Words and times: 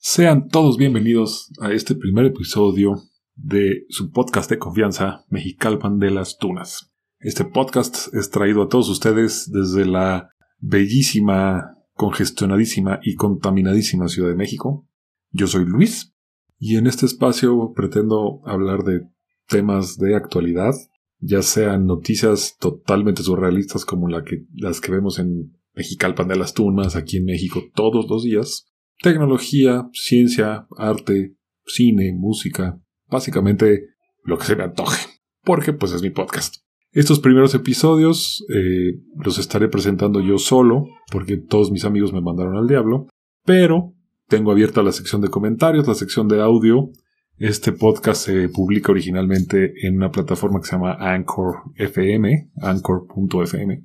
Sean 0.00 0.46
todos 0.46 0.76
bienvenidos 0.76 1.50
a 1.60 1.72
este 1.72 1.96
primer 1.96 2.26
episodio 2.26 3.02
de 3.34 3.84
su 3.88 4.12
podcast 4.12 4.48
de 4.48 4.56
confianza, 4.56 5.24
Mexicalpan 5.28 5.98
de 5.98 6.12
las 6.12 6.38
Tunas. 6.38 6.92
Este 7.18 7.44
podcast 7.44 8.14
es 8.14 8.30
traído 8.30 8.62
a 8.62 8.68
todos 8.68 8.88
ustedes 8.90 9.50
desde 9.50 9.84
la 9.86 10.30
bellísima, 10.58 11.74
congestionadísima 11.94 13.00
y 13.02 13.16
contaminadísima 13.16 14.06
Ciudad 14.06 14.28
de 14.28 14.36
México. 14.36 14.86
Yo 15.32 15.48
soy 15.48 15.64
Luis 15.64 16.14
y 16.60 16.76
en 16.76 16.86
este 16.86 17.04
espacio 17.04 17.72
pretendo 17.74 18.40
hablar 18.46 18.84
de 18.84 19.00
temas 19.48 19.98
de 19.98 20.14
actualidad, 20.14 20.74
ya 21.18 21.42
sean 21.42 21.86
noticias 21.86 22.56
totalmente 22.60 23.24
surrealistas 23.24 23.84
como 23.84 24.08
las 24.08 24.80
que 24.80 24.92
vemos 24.92 25.18
en 25.18 25.58
Mexicalpan 25.74 26.28
de 26.28 26.36
las 26.36 26.54
Tunas, 26.54 26.94
aquí 26.94 27.16
en 27.16 27.24
México 27.24 27.64
todos 27.74 28.08
los 28.08 28.22
días, 28.22 28.67
tecnología, 29.02 29.88
ciencia, 29.92 30.66
arte, 30.76 31.34
cine, 31.66 32.12
música, 32.14 32.80
básicamente 33.08 33.86
lo 34.24 34.38
que 34.38 34.44
se 34.44 34.56
me 34.56 34.64
antoje, 34.64 35.06
porque 35.44 35.72
pues 35.72 35.92
es 35.92 36.02
mi 36.02 36.10
podcast. 36.10 36.56
Estos 36.92 37.20
primeros 37.20 37.54
episodios 37.54 38.44
eh, 38.48 39.00
los 39.16 39.38
estaré 39.38 39.68
presentando 39.68 40.20
yo 40.20 40.38
solo, 40.38 40.86
porque 41.12 41.36
todos 41.36 41.70
mis 41.70 41.84
amigos 41.84 42.12
me 42.12 42.20
mandaron 42.22 42.56
al 42.56 42.66
diablo, 42.66 43.06
pero 43.44 43.94
tengo 44.26 44.50
abierta 44.52 44.82
la 44.82 44.92
sección 44.92 45.20
de 45.20 45.28
comentarios, 45.28 45.86
la 45.86 45.94
sección 45.94 46.28
de 46.28 46.40
audio. 46.40 46.90
Este 47.36 47.72
podcast 47.72 48.26
se 48.26 48.48
publica 48.48 48.90
originalmente 48.90 49.72
en 49.86 49.96
una 49.96 50.10
plataforma 50.10 50.60
que 50.60 50.66
se 50.66 50.72
llama 50.72 50.96
Anchor 50.98 51.56
FM, 51.76 52.50
anchor.fm. 52.60 53.84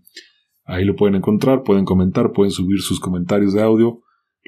Ahí 0.66 0.86
lo 0.86 0.96
pueden 0.96 1.16
encontrar, 1.16 1.64
pueden 1.64 1.86
comentar, 1.86 2.32
pueden 2.32 2.52
subir 2.52 2.82
sus 2.82 3.00
comentarios 3.00 3.54
de 3.54 3.62
audio. 3.62 4.03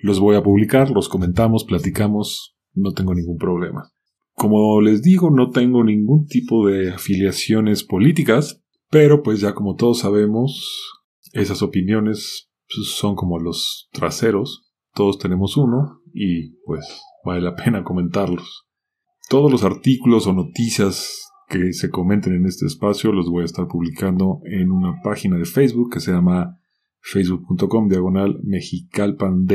Los 0.06 0.20
voy 0.20 0.36
a 0.36 0.44
publicar, 0.44 0.92
los 0.92 1.10
comentamos, 1.10 1.64
platicamos, 1.64 2.56
no 2.76 2.94
tengo 2.94 3.16
ningún 3.16 3.38
problema. 3.38 3.90
Como 4.36 4.80
les 4.80 5.02
digo, 5.02 5.32
no 5.32 5.50
tengo 5.50 5.84
ningún 5.84 6.28
tipo 6.28 6.68
de 6.68 6.92
afiliaciones 6.92 7.84
políticas, 7.84 8.62
pero 8.92 9.24
pues 9.24 9.42
ya 9.42 9.56
como 9.56 9.74
todos 9.74 9.98
sabemos, 9.98 11.02
esas 11.34 11.64
opiniones 11.64 12.52
pues, 12.68 12.90
son 12.90 13.16
como 13.16 13.40
los 13.40 13.90
traseros, 13.94 14.72
todos 14.94 15.18
tenemos 15.18 15.58
uno 15.58 16.02
y 16.14 16.52
pues 16.66 16.86
vale 17.26 17.42
la 17.42 17.56
pena 17.56 17.84
comentarlos. 17.84 18.68
Todos 19.28 19.52
los 19.52 19.64
artículos 19.64 20.28
o 20.28 20.34
noticias 20.34 21.32
que 21.48 21.74
se 21.74 21.90
comenten 21.90 22.36
en 22.36 22.46
este 22.46 22.68
espacio 22.68 23.12
los 23.12 23.28
voy 23.28 23.42
a 23.42 23.46
estar 23.46 23.68
publicando 23.68 24.42
en 24.44 24.72
una 24.72 25.02
página 25.04 25.40
de 25.40 25.46
Facebook 25.46 25.94
que 25.94 26.00
se 26.00 26.12
llama 26.12 26.60
facebook.com 27.06 27.88
diagonal 27.88 28.40
mexicalpan 28.44 29.46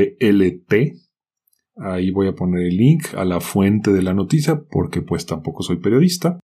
Ahí 1.76 2.10
voy 2.10 2.28
a 2.28 2.34
poner 2.34 2.66
el 2.66 2.76
link 2.76 3.14
a 3.14 3.24
la 3.24 3.40
fuente 3.40 3.92
de 3.92 4.02
la 4.02 4.14
noticia 4.14 4.62
porque 4.70 5.02
pues 5.02 5.26
tampoco 5.26 5.62
soy 5.62 5.78
periodista. 5.78 6.38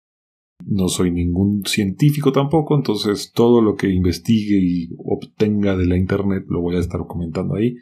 No 0.65 0.87
soy 0.87 1.11
ningún 1.11 1.63
científico 1.65 2.31
tampoco, 2.31 2.75
entonces 2.75 3.31
todo 3.33 3.61
lo 3.61 3.75
que 3.75 3.89
investigue 3.89 4.59
y 4.61 4.89
obtenga 4.97 5.75
de 5.75 5.87
la 5.87 5.97
internet 5.97 6.45
lo 6.47 6.61
voy 6.61 6.77
a 6.77 6.79
estar 6.79 7.01
comentando 7.05 7.55
ahí. 7.55 7.75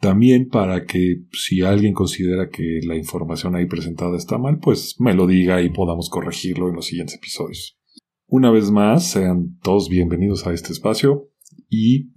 También 0.00 0.48
para 0.48 0.86
que 0.86 1.24
si 1.32 1.60
alguien 1.60 1.92
considera 1.92 2.48
que 2.48 2.80
la 2.84 2.96
información 2.96 3.54
ahí 3.54 3.66
presentada 3.66 4.16
está 4.16 4.38
mal, 4.38 4.58
pues 4.58 4.96
me 4.98 5.14
lo 5.14 5.26
diga 5.26 5.62
y 5.62 5.68
podamos 5.68 6.08
corregirlo 6.08 6.68
en 6.68 6.76
los 6.76 6.86
siguientes 6.86 7.16
episodios. 7.16 7.78
Una 8.26 8.50
vez 8.50 8.70
más, 8.70 9.10
sean 9.10 9.58
todos 9.62 9.88
bienvenidos 9.88 10.46
a 10.46 10.54
este 10.54 10.72
espacio 10.72 11.28
y 11.68 12.12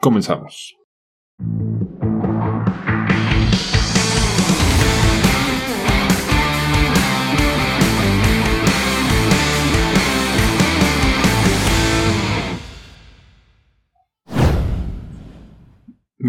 comenzamos. 0.00 0.76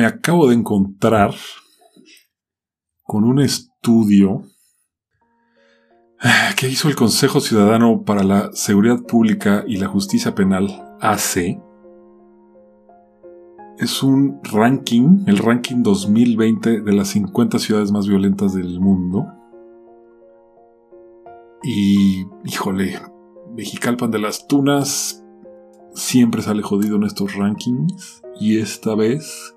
me 0.02 0.06
acabo 0.06 0.48
de 0.48 0.56
encontrar 0.56 1.36
con 3.04 3.24
un 3.26 3.40
estudio 3.40 4.44
que 6.58 6.70
hizo 6.70 6.88
el 6.88 6.96
Consejo 6.96 7.42
Ciudadano 7.42 8.04
para 8.04 8.24
la 8.24 8.52
Seguridad 8.54 9.02
Pública 9.02 9.64
y 9.68 9.78
la 9.78 9.88
Justicia 9.88 10.34
Penal, 10.34 10.98
AC. 11.02 11.60
Es 13.82 14.04
un 14.04 14.40
ranking, 14.44 15.24
el 15.26 15.40
ranking 15.40 15.82
2020 15.82 16.82
de 16.82 16.94
las 16.94 17.08
50 17.08 17.58
ciudades 17.58 17.92
más 17.92 18.08
violentas 18.08 18.54
del 18.54 18.80
mundo. 18.80 19.26
Y, 21.64 22.28
híjole, 22.46 23.00
Mexicalpan 23.56 24.12
de 24.12 24.20
las 24.20 24.48
Tunas 24.48 25.26
siempre 25.96 26.44
sale 26.44 26.62
jodido 26.62 26.98
en 26.98 27.06
estos 27.06 27.34
rankings. 27.34 28.22
Y 28.40 28.60
esta 28.60 28.94
vez 28.94 29.56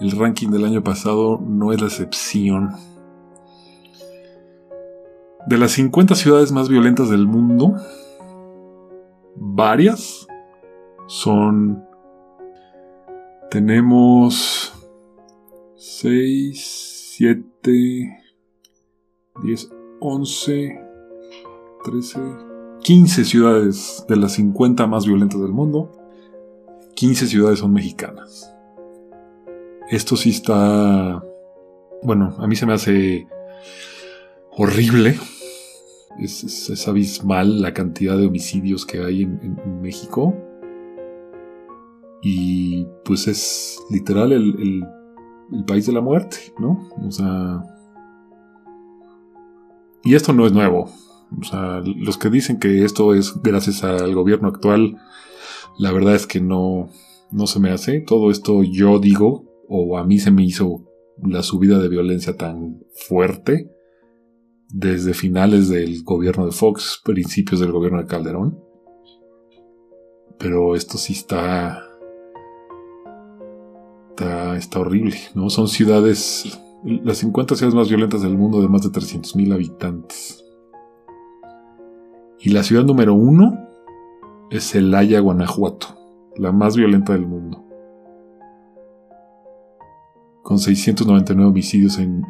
el 0.00 0.10
ranking 0.10 0.48
del 0.48 0.64
año 0.64 0.82
pasado 0.82 1.38
no 1.40 1.72
es 1.72 1.80
la 1.80 1.86
excepción. 1.86 2.70
De 5.46 5.56
las 5.56 5.70
50 5.70 6.16
ciudades 6.16 6.50
más 6.50 6.68
violentas 6.68 7.08
del 7.10 7.28
mundo, 7.28 7.76
varias 9.36 10.26
son... 11.06 11.88
Tenemos 13.50 14.72
6, 15.76 17.14
7, 17.16 18.22
10, 19.42 19.70
11, 19.98 20.80
13, 21.84 22.20
15 22.82 23.24
ciudades 23.24 24.04
de 24.08 24.16
las 24.16 24.32
50 24.34 24.86
más 24.86 25.04
violentas 25.04 25.40
del 25.40 25.50
mundo. 25.50 25.90
15 26.94 27.26
ciudades 27.26 27.58
son 27.58 27.72
mexicanas. 27.72 28.54
Esto 29.88 30.16
sí 30.16 30.30
está... 30.30 31.24
Bueno, 32.02 32.36
a 32.38 32.46
mí 32.46 32.54
se 32.54 32.66
me 32.66 32.74
hace 32.74 33.26
horrible. 34.52 35.18
Es, 36.20 36.86
abismal 36.86 37.60
la 37.60 37.74
cantidad 37.74 38.16
de 38.16 38.26
homicidios 38.26 38.86
que 38.86 39.02
hay 39.02 39.22
en, 39.22 39.80
México. 39.82 40.36
Y 42.22 42.86
pues 43.04 43.26
es 43.28 43.78
literal 43.90 44.32
el, 44.32 44.84
el, 45.52 45.64
país 45.64 45.86
de 45.86 45.92
la 45.92 46.00
muerte, 46.00 46.36
¿no? 46.58 46.88
O 47.06 47.10
sea... 47.10 47.62
Y 50.04 50.14
esto 50.14 50.32
no 50.32 50.46
es 50.46 50.52
nuevo. 50.52 50.90
O 51.38 51.44
sea, 51.44 51.82
los 51.84 52.18
que 52.18 52.30
dicen 52.30 52.58
que 52.58 52.84
esto 52.84 53.14
es 53.14 53.40
gracias 53.42 53.84
al 53.84 54.14
gobierno 54.14 54.48
actual, 54.48 54.96
la 55.78 55.92
verdad 55.92 56.14
es 56.14 56.26
que 56.26 56.40
no, 56.40 56.88
no 57.30 57.46
se 57.46 57.60
me 57.60 57.70
hace. 57.70 58.00
Todo 58.00 58.30
esto 58.30 58.62
yo 58.62 58.98
digo 58.98 59.44
o 59.68 59.98
a 59.98 60.04
mí 60.04 60.18
se 60.18 60.30
me 60.30 60.44
hizo 60.44 60.84
la 61.22 61.42
subida 61.42 61.78
de 61.78 61.88
violencia 61.88 62.36
tan 62.36 62.82
fuerte 62.92 63.70
desde 64.68 65.14
finales 65.14 65.68
del 65.68 66.02
gobierno 66.02 66.46
de 66.46 66.52
Fox, 66.52 67.00
principios 67.04 67.60
del 67.60 67.72
gobierno 67.72 67.98
de 67.98 68.06
Calderón. 68.06 68.58
Pero 70.38 70.74
esto 70.74 70.96
sí 70.96 71.12
está, 71.12 71.84
está, 74.56 74.80
horrible, 74.80 75.16
¿no? 75.34 75.50
Son 75.50 75.68
ciudades, 75.68 76.58
las 76.84 77.18
50 77.18 77.56
ciudades 77.56 77.74
más 77.74 77.88
violentas 77.88 78.22
del 78.22 78.36
mundo 78.36 78.60
de 78.60 78.68
más 78.68 78.82
de 78.82 78.88
300.000 78.88 79.54
habitantes. 79.54 80.44
Y 82.38 82.50
la 82.50 82.62
ciudad 82.62 82.84
número 82.84 83.14
uno 83.14 83.68
es 84.50 84.70
Celaya, 84.70 85.20
Guanajuato, 85.20 85.98
la 86.36 86.52
más 86.52 86.76
violenta 86.76 87.12
del 87.12 87.26
mundo 87.26 87.70
con 90.50 90.58
699 90.58 91.48
homicidios 91.48 91.98
en, 92.00 92.24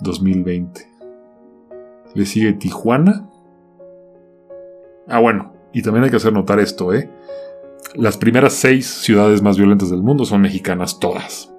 2020. 0.00 0.88
Le 2.14 2.24
sigue 2.24 2.54
Tijuana. 2.54 3.28
Ah, 5.06 5.20
bueno, 5.20 5.52
y 5.72 5.82
también 5.82 6.04
hay 6.04 6.10
que 6.10 6.16
hacer 6.16 6.32
notar 6.32 6.60
esto, 6.60 6.94
¿eh? 6.94 7.10
Las 7.94 8.16
primeras 8.16 8.54
seis 8.54 8.86
ciudades 8.86 9.42
más 9.42 9.58
violentas 9.58 9.90
del 9.90 10.02
mundo 10.02 10.24
son 10.24 10.40
mexicanas 10.40 10.98
todas. 10.98 11.52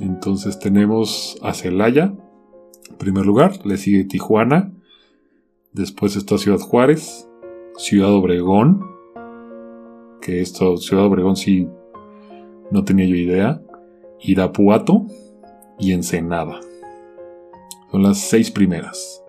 Entonces 0.00 0.58
tenemos 0.58 1.38
a 1.40 1.54
Celaya, 1.54 2.14
en 2.90 2.96
primer 2.98 3.24
lugar, 3.24 3.64
le 3.64 3.76
sigue 3.76 4.04
Tijuana, 4.04 4.72
después 5.72 6.16
está 6.16 6.36
Ciudad 6.36 6.58
Juárez, 6.58 7.28
Ciudad 7.76 8.12
Obregón, 8.12 8.84
que 10.20 10.40
esto, 10.40 10.78
Ciudad 10.78 11.04
Obregón 11.06 11.36
sí 11.36 11.68
no 12.72 12.84
tenía 12.84 13.06
yo 13.06 13.14
idea, 13.14 13.62
Irapuato 14.20 15.06
y 15.78 15.92
Ensenada. 15.92 16.58
Son 17.92 18.02
las 18.02 18.18
seis 18.18 18.50
primeras. 18.50 19.22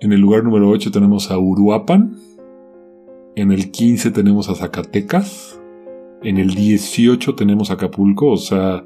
En 0.00 0.12
el 0.12 0.20
lugar 0.20 0.44
número 0.44 0.68
8 0.68 0.90
tenemos 0.90 1.30
a 1.30 1.38
Uruapan. 1.38 2.18
En 3.34 3.50
el 3.50 3.70
15 3.70 4.10
tenemos 4.10 4.50
a 4.50 4.54
Zacatecas. 4.54 5.58
En 6.22 6.36
el 6.36 6.54
18 6.54 7.34
tenemos 7.34 7.70
a 7.70 7.74
Acapulco, 7.74 8.30
o 8.30 8.36
sea, 8.36 8.84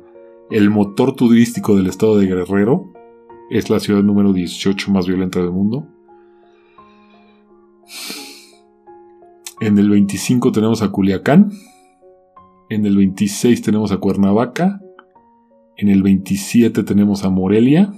el 0.51 0.71
motor 0.71 1.17
turístico 1.17 1.77
del 1.77 1.89
estado 1.89 2.17
de 2.17 2.27
Guerrero. 2.27 2.93
Es 3.51 3.71
la 3.71 3.81
ciudad 3.81 4.03
número 4.03 4.33
18 4.33 4.91
más 4.93 5.09
violenta 5.09 5.41
del 5.41 5.51
mundo. 5.51 5.89
En 9.61 9.79
el 9.79 9.91
25 9.91 10.53
tenemos 10.53 10.81
a 10.83 10.91
Culiacán. 10.91 11.51
En 12.69 12.87
el 12.87 12.97
26 12.97 13.63
tenemos 13.63 13.91
a 13.91 13.97
Cuernavaca. 13.99 14.81
En 15.77 15.89
el 15.89 16.05
27 16.05 16.85
tenemos 16.85 17.25
a 17.25 17.31
Morelia. 17.31 17.93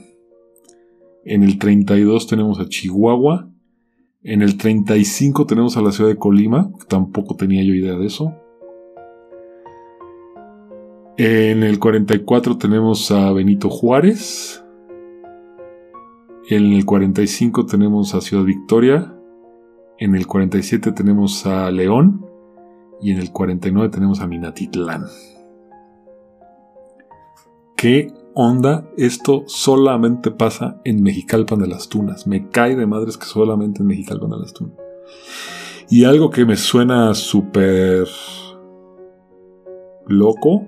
En 1.26 1.42
el 1.42 1.58
32 1.58 2.26
tenemos 2.26 2.58
a 2.58 2.68
Chihuahua. 2.68 3.50
En 4.30 4.42
el 4.42 4.58
35 4.58 5.46
tenemos 5.46 5.78
a 5.78 5.80
la 5.80 5.90
ciudad 5.90 6.10
de 6.10 6.18
Colima, 6.18 6.70
tampoco 6.86 7.34
tenía 7.34 7.64
yo 7.64 7.72
idea 7.72 7.96
de 7.96 8.04
eso. 8.04 8.34
En 11.16 11.62
el 11.62 11.78
44 11.78 12.58
tenemos 12.58 13.10
a 13.10 13.32
Benito 13.32 13.70
Juárez. 13.70 14.62
En 16.50 16.74
el 16.74 16.84
45 16.84 17.64
tenemos 17.64 18.14
a 18.14 18.20
Ciudad 18.20 18.44
Victoria. 18.44 19.14
En 19.98 20.14
el 20.14 20.26
47 20.26 20.92
tenemos 20.92 21.46
a 21.46 21.70
León. 21.70 22.26
Y 23.00 23.12
en 23.12 23.20
el 23.20 23.32
49 23.32 23.88
tenemos 23.88 24.20
a 24.20 24.26
Minatitlán. 24.26 25.04
¿Qué 27.78 28.12
onda? 28.34 28.90
Esto 28.96 29.44
solamente 29.46 30.32
pasa 30.32 30.80
en 30.82 31.00
Mexicalpan 31.00 31.60
de 31.60 31.68
las 31.68 31.88
Tunas. 31.88 32.26
Me 32.26 32.48
cae 32.48 32.74
de 32.74 32.86
madres 32.86 33.16
que 33.16 33.24
solamente 33.24 33.82
en 33.82 33.86
Mexicalpan 33.86 34.30
de 34.30 34.38
las 34.38 34.52
Tunas. 34.52 34.76
Y 35.88 36.02
algo 36.02 36.30
que 36.30 36.44
me 36.44 36.56
suena 36.56 37.14
súper 37.14 38.08
loco 40.08 40.66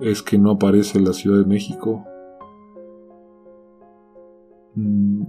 es 0.00 0.22
que 0.22 0.36
no 0.36 0.50
aparece 0.50 0.98
la 0.98 1.12
Ciudad 1.12 1.38
de 1.38 1.44
México. 1.44 2.04
Mm, 4.74 5.22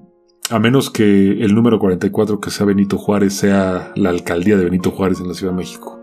a 0.49 0.57
menos 0.57 0.89
que 0.89 1.33
el 1.33 1.53
número 1.53 1.77
44 1.77 2.39
que 2.39 2.49
sea 2.49 2.65
Benito 2.65 2.97
Juárez 2.97 3.35
sea 3.35 3.91
la 3.95 4.09
alcaldía 4.09 4.57
de 4.57 4.65
Benito 4.65 4.89
Juárez 4.89 5.19
en 5.19 5.27
la 5.27 5.35
Ciudad 5.35 5.53
de 5.53 5.57
México. 5.57 5.99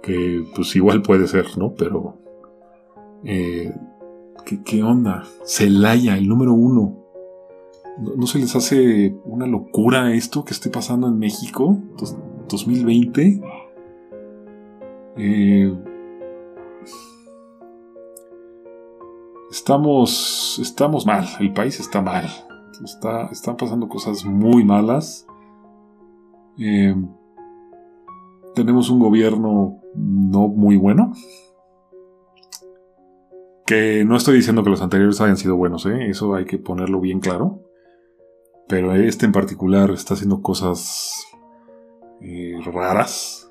Que 0.00 0.44
pues 0.54 0.76
igual 0.76 1.02
puede 1.02 1.26
ser, 1.26 1.58
¿no? 1.58 1.74
Pero 1.74 2.22
eh, 3.24 3.74
¿qué, 4.64 4.82
onda? 4.82 5.24
Celaya, 5.44 6.16
el 6.16 6.28
número 6.28 6.52
uno. 6.52 6.98
¿No, 8.16 8.26
se 8.26 8.38
les 8.38 8.54
hace 8.56 9.16
una 9.24 9.46
locura 9.46 10.12
esto 10.12 10.44
que 10.44 10.52
esté 10.52 10.68
pasando 10.68 11.06
en 11.06 11.18
México? 11.18 11.78
2020. 12.48 13.40
Eh, 15.16 15.72
estamos, 19.50 20.58
estamos 20.60 21.06
mal, 21.06 21.26
el 21.40 21.52
país 21.52 21.78
está 21.78 22.02
mal. 22.02 22.26
Está, 22.84 23.26
están 23.26 23.56
pasando 23.56 23.88
cosas 23.88 24.24
muy 24.24 24.64
malas. 24.64 25.26
Eh, 26.58 26.94
tenemos 28.54 28.90
un 28.90 28.98
gobierno 28.98 29.80
no 29.94 30.48
muy 30.48 30.76
bueno. 30.76 31.12
Que 33.66 34.04
no 34.04 34.16
estoy 34.16 34.36
diciendo 34.36 34.62
que 34.62 34.70
los 34.70 34.82
anteriores 34.82 35.20
hayan 35.20 35.36
sido 35.36 35.56
buenos, 35.56 35.86
¿eh? 35.86 36.10
eso 36.10 36.34
hay 36.34 36.44
que 36.44 36.58
ponerlo 36.58 37.00
bien 37.00 37.20
claro. 37.20 37.60
Pero 38.68 38.94
este 38.94 39.26
en 39.26 39.32
particular 39.32 39.90
está 39.90 40.14
haciendo 40.14 40.42
cosas 40.42 41.26
eh, 42.20 42.58
raras. 42.64 43.50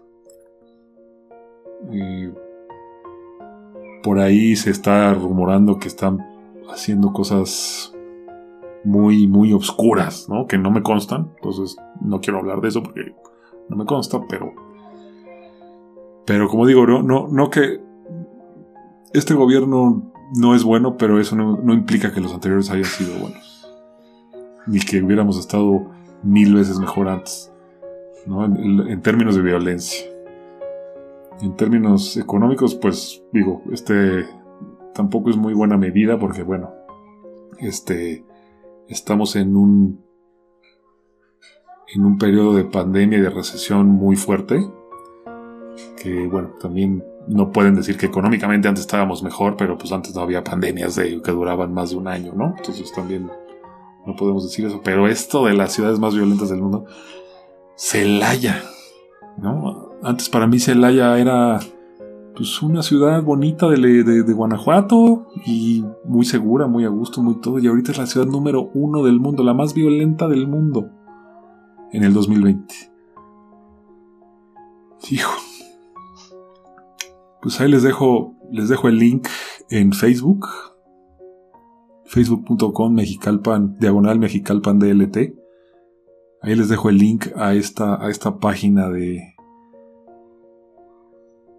por 4.04 4.20
ahí 4.20 4.56
se 4.56 4.70
está 4.70 5.14
rumorando 5.14 5.80
que 5.80 5.88
están 5.88 6.20
haciendo 6.70 7.14
cosas 7.14 7.94
muy, 8.84 9.28
muy 9.28 9.54
obscuras, 9.54 10.28
¿no? 10.30 10.48
Que 10.48 10.58
no 10.58 10.72
me 10.72 10.84
constan. 10.84 11.32
Entonces 11.36 11.78
no 12.02 12.20
quiero 12.20 12.40
hablar 12.40 12.62
de 12.62 12.68
eso 12.68 12.84
porque 12.84 13.16
no 13.70 13.78
me 13.78 13.86
consta, 13.86 14.22
pero... 14.28 14.54
Pero 16.26 16.48
como 16.48 16.66
digo, 16.66 16.86
no, 16.86 17.04
no, 17.04 17.28
no 17.28 17.50
que 17.50 17.82
este 19.14 19.36
gobierno 19.36 20.12
no 20.36 20.56
es 20.56 20.64
bueno, 20.64 20.98
pero 20.98 21.20
eso 21.20 21.36
no, 21.36 21.74
implica 21.74 22.12
que 22.12 22.22
los 22.22 22.34
anteriores 22.34 22.70
hayan 22.72 22.86
sido 22.86 23.20
buenos. 23.20 23.68
Ni 24.66 24.80
que 24.80 25.02
hubiéramos 25.02 25.38
estado 25.38 25.92
mil 26.24 26.56
veces 26.56 26.80
mejor 26.80 27.08
antes. 27.08 27.52
¿no? 28.26 28.46
En, 28.46 29.02
términos 29.02 29.36
de 29.36 29.42
violencia. 29.42 30.06
En 31.42 31.56
términos 31.56 32.18
económicos, 32.18 32.76
pues 32.76 33.24
digo, 33.32 33.62
este 33.72 34.26
tampoco 34.94 35.30
es 35.30 35.38
muy 35.38 35.54
buena 35.54 35.78
medida 35.78 36.18
porque, 36.18 36.44
bueno, 36.44 36.72
este, 37.60 38.26
estamos 38.88 39.36
en 39.36 39.56
un, 39.56 40.04
en 41.94 42.06
un 42.06 42.18
periodo 42.18 42.54
de 42.54 42.64
pandemia 42.64 43.20
y 43.20 43.22
de 43.22 43.30
recesión 43.30 43.90
muy 43.90 44.16
fuerte. 44.16 44.66
Que, 46.02 46.28
bueno, 46.28 46.50
también 46.62 47.04
no 47.28 47.52
pueden 47.52 47.76
decir 47.76 47.98
que 47.98 48.06
económicamente 48.06 48.68
antes 48.68 48.82
estábamos 48.82 49.24
mejor, 49.24 49.56
pero 49.58 49.78
pues 49.78 49.92
antes 49.92 50.16
no 50.16 50.22
había 50.22 50.44
pandemias 50.44 50.96
de, 50.96 51.22
que 51.22 51.32
duraban 51.32 51.74
más 51.74 51.92
de 51.92 51.98
un 51.98 52.08
año, 52.08 52.34
¿no? 52.36 52.56
Entonces 52.58 52.92
también 52.94 53.30
no 54.06 54.16
podemos 54.16 54.44
decir 54.44 54.66
eso. 54.66 54.82
Pero 54.84 55.08
esto 55.08 55.46
de 55.46 55.54
las 55.54 55.72
ciudades 55.74 56.00
más 56.00 56.14
violentas 56.14 56.50
del 56.50 56.62
mundo, 56.62 56.86
Celaya, 57.78 58.62
¿no? 59.38 59.92
Antes 60.04 60.30
para 60.30 60.48
mí 60.48 60.60
Celaya 60.60 61.18
era 61.18 61.60
pues 62.36 62.62
una 62.62 62.82
ciudad 62.82 63.22
bonita 63.22 63.70
de, 63.70 64.04
de, 64.04 64.34
Guanajuato 64.34 65.28
y 65.46 65.86
muy 66.04 66.26
segura, 66.26 66.68
muy 66.68 66.84
a 66.84 66.90
gusto, 66.90 67.22
muy 67.22 67.40
todo. 67.40 67.60
Y 67.60 67.68
ahorita 67.68 67.92
es 67.92 67.98
la 67.98 68.08
ciudad 68.08 68.26
número 68.26 68.72
uno 68.74 69.04
del 69.04 69.20
mundo, 69.20 69.44
la 69.44 69.54
más 69.54 69.74
violenta 69.74 70.28
del 70.28 70.48
mundo 70.48 70.90
en 71.92 72.04
el 72.04 72.14
2020. 72.14 72.74
Hijo, 75.12 75.32
pues 77.44 77.60
ahí 77.60 77.70
les 77.70 77.84
dejo, 77.84 78.36
les 78.52 78.70
dejo 78.70 78.88
el 78.88 78.98
link 78.98 79.28
en 79.70 79.92
Facebook. 79.92 80.48
Facebook.com 82.06 82.94
Mexicalpan, 82.94 83.78
diagonal 83.80 84.18
Mexicalpan 84.18 84.80
DLT. 84.80 85.18
Ahí 86.42 86.56
les 86.56 86.70
dejo 86.70 86.90
el 86.90 86.98
link 86.98 87.28
a 87.36 87.54
esta, 87.54 88.02
a 88.02 88.10
esta 88.10 88.40
página 88.40 88.90
de 88.90 89.36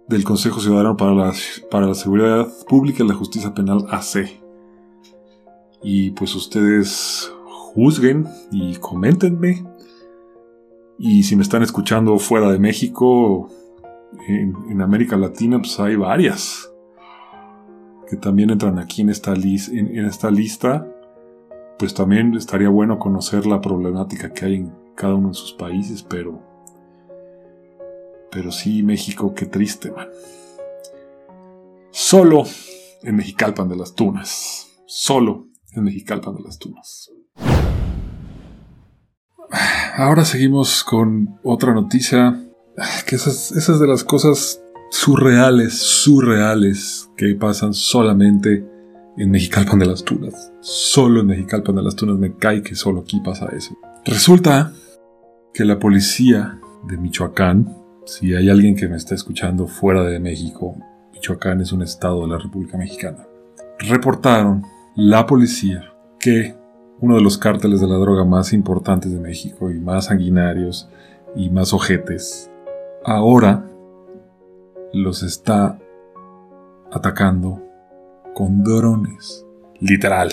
del 0.08 0.24
Consejo 0.24 0.60
Ciudadano 0.60 0.96
para 0.96 1.14
la, 1.14 1.32
para 1.70 1.86
la 1.86 1.94
Seguridad 1.94 2.46
Pública 2.66 3.04
y 3.04 3.08
la 3.08 3.14
Justicia 3.14 3.52
Penal 3.52 3.86
AC. 3.90 4.40
Y 5.82 6.12
pues 6.12 6.34
ustedes 6.34 7.30
juzguen 7.44 8.26
y 8.50 8.76
coméntenme. 8.76 9.66
Y 10.98 11.24
si 11.24 11.36
me 11.36 11.42
están 11.42 11.62
escuchando 11.62 12.18
fuera 12.18 12.50
de 12.50 12.58
México, 12.58 13.50
en, 14.26 14.80
América 14.80 15.16
Latina 15.16 15.58
pues 15.58 15.78
hay 15.80 15.96
varias 15.96 16.70
que 18.08 18.16
también 18.16 18.50
entran 18.50 18.78
aquí 18.78 19.02
en 19.02 19.10
esta, 19.10 19.34
en, 19.34 20.04
esta 20.04 20.30
lista. 20.30 20.86
Pues 21.78 21.94
también 21.94 22.34
estaría 22.34 22.68
bueno 22.68 22.98
conocer 22.98 23.46
la 23.46 23.60
problemática 23.60 24.32
que 24.32 24.44
hay 24.44 24.54
en 24.56 24.72
cada 24.94 25.14
uno 25.14 25.28
de 25.28 25.34
sus 25.34 25.52
países, 25.52 26.02
pero... 26.02 26.40
Pero 28.30 28.50
sí, 28.50 28.82
México, 28.82 29.34
qué 29.34 29.46
triste, 29.46 29.90
man. 29.90 30.08
Solo 31.90 32.44
en 33.02 33.16
Mexicalpan 33.16 33.68
de 33.68 33.76
las 33.76 33.94
Tunas. 33.94 34.68
Solo 34.86 35.48
en 35.72 35.84
Mexicalpan 35.84 36.34
de 36.34 36.42
las 36.42 36.58
Tunas. 36.58 37.10
Ahora 39.96 40.24
seguimos 40.24 40.82
con 40.82 41.38
otra 41.44 41.72
noticia 41.72 42.43
que 43.06 43.16
esas, 43.16 43.52
esas 43.52 43.80
de 43.80 43.86
las 43.86 44.04
cosas 44.04 44.62
surreales, 44.90 45.74
surreales 45.78 47.10
que 47.16 47.34
pasan 47.34 47.74
solamente 47.74 48.64
en 49.16 49.30
Mexicalpan 49.30 49.78
de 49.78 49.86
las 49.86 50.04
Tunas. 50.04 50.52
Solo 50.60 51.20
en 51.20 51.26
Mexicalpan 51.26 51.76
de 51.76 51.82
las 51.82 51.96
Tunas 51.96 52.16
me 52.18 52.36
cae 52.36 52.62
que 52.62 52.74
solo 52.74 53.00
aquí 53.00 53.20
pasa 53.20 53.48
eso. 53.56 53.76
Resulta 54.04 54.72
que 55.52 55.64
la 55.64 55.78
policía 55.78 56.60
de 56.86 56.96
Michoacán, 56.96 57.76
si 58.06 58.34
hay 58.34 58.50
alguien 58.50 58.76
que 58.76 58.88
me 58.88 58.96
está 58.96 59.14
escuchando 59.14 59.66
fuera 59.66 60.02
de 60.02 60.18
México, 60.18 60.76
Michoacán 61.12 61.60
es 61.60 61.72
un 61.72 61.82
estado 61.82 62.22
de 62.22 62.28
la 62.28 62.38
República 62.38 62.76
Mexicana, 62.76 63.26
reportaron 63.78 64.62
la 64.96 65.26
policía 65.26 65.92
que 66.18 66.54
uno 67.00 67.16
de 67.16 67.22
los 67.22 67.38
cárteles 67.38 67.80
de 67.80 67.86
la 67.86 67.96
droga 67.96 68.24
más 68.24 68.52
importantes 68.52 69.12
de 69.12 69.20
México 69.20 69.70
y 69.70 69.78
más 69.78 70.06
sanguinarios 70.06 70.88
y 71.36 71.50
más 71.50 71.72
ojetes 71.72 72.50
ahora 73.04 73.64
los 74.92 75.22
está 75.22 75.78
atacando 76.90 77.62
con 78.34 78.62
drones. 78.62 79.44
Literal. 79.80 80.30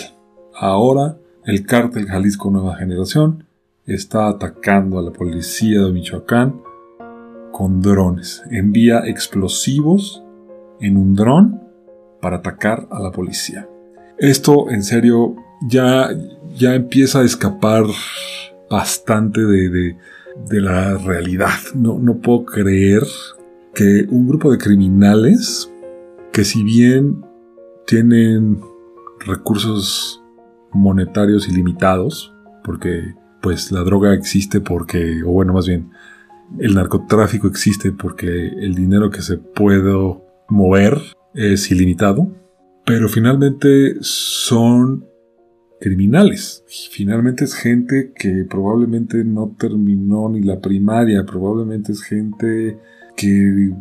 Ahora 0.54 1.16
el 1.44 1.66
cártel 1.66 2.06
Jalisco 2.06 2.50
Nueva 2.50 2.76
Generación 2.76 3.44
está 3.86 4.28
atacando 4.28 4.98
a 4.98 5.02
la 5.02 5.10
policía 5.10 5.80
de 5.80 5.92
Michoacán 5.92 6.60
con 7.50 7.80
drones. 7.80 8.42
Envía 8.50 9.00
explosivos 9.06 10.22
en 10.80 10.96
un 10.96 11.14
dron 11.14 11.60
para 12.20 12.36
atacar 12.36 12.86
a 12.90 13.00
la 13.00 13.10
policía. 13.10 13.68
Esto, 14.18 14.70
en 14.70 14.84
serio, 14.84 15.34
ya, 15.68 16.10
ya 16.56 16.74
empieza 16.74 17.20
a 17.20 17.24
escapar 17.24 17.84
bastante 18.70 19.40
de, 19.40 19.68
de, 19.68 19.96
la 20.50 20.96
realidad. 20.98 21.58
No, 21.74 21.98
no 21.98 22.18
puedo 22.18 22.44
creer 22.44 23.02
que 23.74 24.06
un 24.10 24.28
grupo 24.28 24.52
de 24.52 24.58
criminales 24.58 25.70
que 26.32 26.44
si 26.44 26.62
bien 26.62 27.24
tienen 27.86 28.60
recursos 29.26 30.22
monetarios 30.72 31.48
ilimitados, 31.48 32.32
porque 32.64 33.14
pues 33.40 33.72
la 33.72 33.80
droga 33.80 34.14
existe 34.14 34.60
porque, 34.60 35.22
o 35.24 35.30
bueno, 35.32 35.52
más 35.52 35.66
bien, 35.66 35.90
el 36.58 36.74
narcotráfico 36.74 37.48
existe 37.48 37.92
porque 37.92 38.48
el 38.48 38.74
dinero 38.74 39.10
que 39.10 39.22
se 39.22 39.38
puede 39.38 39.92
mover 40.48 41.00
es 41.34 41.70
ilimitado, 41.70 42.30
pero 42.84 43.08
finalmente 43.08 43.96
son 44.00 45.06
criminales. 45.82 46.64
Finalmente 46.90 47.44
es 47.44 47.54
gente 47.54 48.12
que 48.14 48.46
probablemente 48.48 49.24
no 49.24 49.54
terminó 49.58 50.28
ni 50.28 50.40
la 50.40 50.60
primaria, 50.60 51.26
probablemente 51.26 51.90
es 51.90 52.02
gente 52.02 52.78
que 53.16 53.74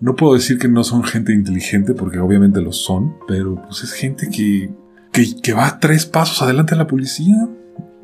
no 0.00 0.14
puedo 0.14 0.34
decir 0.34 0.58
que 0.58 0.68
no 0.68 0.84
son 0.84 1.02
gente 1.02 1.32
inteligente, 1.32 1.94
porque 1.94 2.18
obviamente 2.18 2.60
lo 2.60 2.72
son, 2.72 3.16
pero 3.26 3.62
pues 3.62 3.82
es 3.82 3.92
gente 3.92 4.28
que, 4.28 4.70
que, 5.10 5.24
que 5.42 5.52
va 5.54 5.80
tres 5.80 6.04
pasos 6.04 6.42
adelante 6.42 6.74
de 6.74 6.78
la 6.78 6.86
policía, 6.86 7.48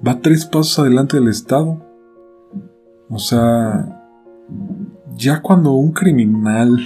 va 0.06 0.20
tres 0.20 0.46
pasos 0.46 0.78
adelante 0.78 1.18
del 1.18 1.28
Estado. 1.28 1.86
O 3.10 3.18
sea, 3.18 4.02
ya 5.16 5.42
cuando 5.42 5.72
un 5.72 5.92
criminal 5.92 6.78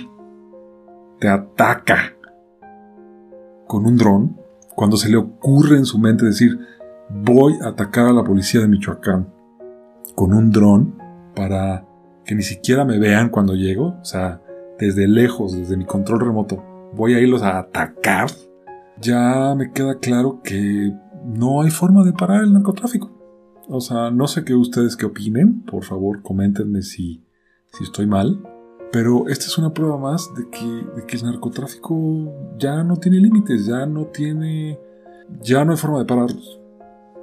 te 1.20 1.28
ataca 1.28 2.16
con 3.68 3.86
un 3.86 3.96
dron, 3.96 4.37
cuando 4.78 4.96
se 4.96 5.10
le 5.10 5.16
ocurre 5.16 5.76
en 5.76 5.84
su 5.84 5.98
mente 5.98 6.24
decir, 6.24 6.56
voy 7.10 7.54
a 7.64 7.70
atacar 7.70 8.06
a 8.06 8.12
la 8.12 8.22
policía 8.22 8.60
de 8.60 8.68
Michoacán 8.68 9.28
con 10.14 10.32
un 10.32 10.52
dron 10.52 10.94
para 11.34 11.84
que 12.24 12.36
ni 12.36 12.42
siquiera 12.42 12.84
me 12.84 13.00
vean 13.00 13.28
cuando 13.28 13.56
llego, 13.56 13.96
o 14.00 14.04
sea, 14.04 14.40
desde 14.78 15.08
lejos, 15.08 15.58
desde 15.58 15.76
mi 15.76 15.84
control 15.84 16.20
remoto, 16.20 16.62
voy 16.94 17.14
a 17.14 17.18
irlos 17.18 17.42
a 17.42 17.58
atacar, 17.58 18.30
ya 19.00 19.52
me 19.56 19.72
queda 19.72 19.98
claro 19.98 20.42
que 20.44 20.94
no 21.24 21.62
hay 21.62 21.70
forma 21.70 22.04
de 22.04 22.12
parar 22.12 22.44
el 22.44 22.52
narcotráfico. 22.52 23.10
O 23.68 23.80
sea, 23.80 24.12
no 24.12 24.28
sé 24.28 24.44
qué 24.44 24.54
ustedes 24.54 24.96
qué 24.96 25.06
opinen, 25.06 25.62
por 25.62 25.82
favor 25.82 26.22
coméntenme 26.22 26.82
si, 26.82 27.24
si 27.72 27.82
estoy 27.82 28.06
mal, 28.06 28.40
pero 28.92 29.28
esta 29.28 29.46
es 29.46 29.58
una 29.58 29.72
prueba 29.72 29.98
más 29.98 30.30
de 30.34 30.48
que, 30.48 31.06
que 31.06 31.16
el 31.16 31.24
narcotráfico 31.24 32.32
ya 32.58 32.82
no 32.82 32.96
tiene 32.96 33.18
límites, 33.18 33.66
ya 33.66 33.86
no 33.86 34.06
tiene, 34.06 34.78
ya 35.40 35.64
no 35.64 35.72
hay 35.72 35.78
forma 35.78 35.98
de 35.98 36.04
pararlos. 36.04 36.60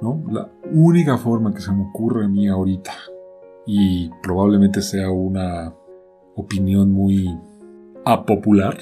¿no? 0.00 0.22
La 0.30 0.50
única 0.72 1.16
forma 1.18 1.52
que 1.54 1.60
se 1.60 1.72
me 1.72 1.88
ocurre 1.88 2.24
a 2.24 2.28
mí 2.28 2.48
ahorita, 2.48 2.92
y 3.66 4.10
probablemente 4.22 4.80
sea 4.80 5.10
una 5.10 5.74
opinión 6.36 6.92
muy 6.92 7.28
apopular, 8.04 8.78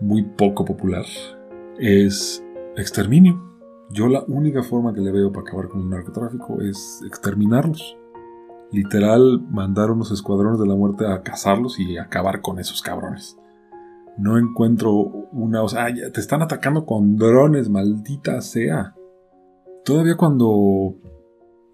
muy 0.00 0.22
poco 0.22 0.64
popular, 0.64 1.04
es 1.78 2.42
exterminio. 2.76 3.38
Yo 3.90 4.08
la 4.08 4.24
única 4.28 4.62
forma 4.62 4.94
que 4.94 5.00
le 5.00 5.12
veo 5.12 5.32
para 5.32 5.46
acabar 5.46 5.68
con 5.68 5.82
el 5.82 5.90
narcotráfico 5.90 6.60
es 6.62 7.02
exterminarlos. 7.06 7.96
Literal, 8.70 9.40
mandar 9.50 9.90
unos 9.90 10.10
escuadrones 10.10 10.60
de 10.60 10.66
la 10.66 10.74
muerte 10.74 11.06
a 11.06 11.22
cazarlos 11.22 11.78
y 11.80 11.96
acabar 11.96 12.42
con 12.42 12.58
esos 12.58 12.82
cabrones. 12.82 13.36
No 14.18 14.38
encuentro 14.38 14.92
una... 14.92 15.62
O 15.62 15.68
sea, 15.68 15.86
te 15.86 16.20
están 16.20 16.42
atacando 16.42 16.84
con 16.84 17.16
drones, 17.16 17.70
maldita 17.70 18.40
sea. 18.40 18.94
Todavía 19.84 20.16
cuando 20.16 20.96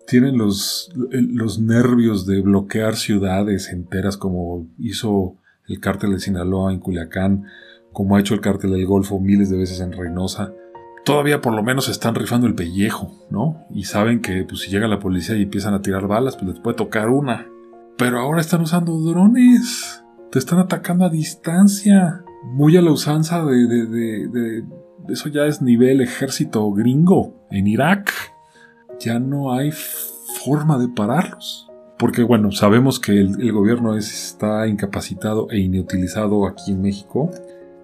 tienen 0.06 0.38
los, 0.38 0.92
los 1.10 1.58
nervios 1.58 2.26
de 2.26 2.42
bloquear 2.42 2.96
ciudades 2.96 3.70
enteras 3.70 4.16
como 4.16 4.68
hizo 4.78 5.36
el 5.66 5.80
cártel 5.80 6.12
de 6.12 6.20
Sinaloa 6.20 6.72
en 6.72 6.80
Culiacán, 6.80 7.44
como 7.92 8.16
ha 8.16 8.20
hecho 8.20 8.34
el 8.34 8.40
cártel 8.40 8.72
del 8.72 8.86
Golfo 8.86 9.18
miles 9.18 9.50
de 9.50 9.56
veces 9.56 9.80
en 9.80 9.92
Reynosa, 9.92 10.52
todavía 11.04 11.40
por 11.40 11.54
lo 11.54 11.62
menos 11.62 11.88
están 11.88 12.14
rifando 12.14 12.46
el 12.46 12.54
pellejo, 12.54 13.12
¿no? 13.30 13.66
Y 13.70 13.84
saben 13.84 14.20
que 14.20 14.44
pues, 14.44 14.62
si 14.62 14.70
llega 14.70 14.88
la 14.88 14.98
policía 14.98 15.36
y 15.36 15.42
empiezan 15.42 15.74
a 15.74 15.82
tirar 15.82 16.06
balas, 16.06 16.36
pues 16.36 16.48
les 16.48 16.60
puede 16.60 16.76
tocar 16.76 17.08
una. 17.08 17.46
Pero 17.96 18.18
ahora 18.18 18.40
están 18.40 18.62
usando 18.62 18.98
drones. 18.98 20.02
Te 20.32 20.38
están 20.38 20.58
atacando 20.58 21.04
a 21.04 21.10
distancia. 21.10 22.24
Muy 22.44 22.76
a 22.76 22.82
la 22.82 22.90
usanza 22.90 23.44
de, 23.44 23.66
de, 23.66 23.86
de, 23.86 24.28
de 24.28 24.64
eso 25.08 25.28
ya 25.28 25.46
es 25.46 25.62
nivel 25.62 26.00
ejército 26.00 26.70
gringo 26.72 27.46
en 27.50 27.66
Irak. 27.66 28.12
Ya 28.98 29.18
no 29.18 29.52
hay 29.52 29.70
forma 30.44 30.78
de 30.78 30.88
pararlos. 30.88 31.68
Porque 31.98 32.22
bueno, 32.22 32.50
sabemos 32.50 32.98
que 32.98 33.12
el, 33.12 33.40
el 33.40 33.52
gobierno 33.52 33.96
está 33.96 34.66
incapacitado 34.66 35.48
e 35.50 35.60
inutilizado 35.60 36.46
aquí 36.46 36.72
en 36.72 36.82
México 36.82 37.30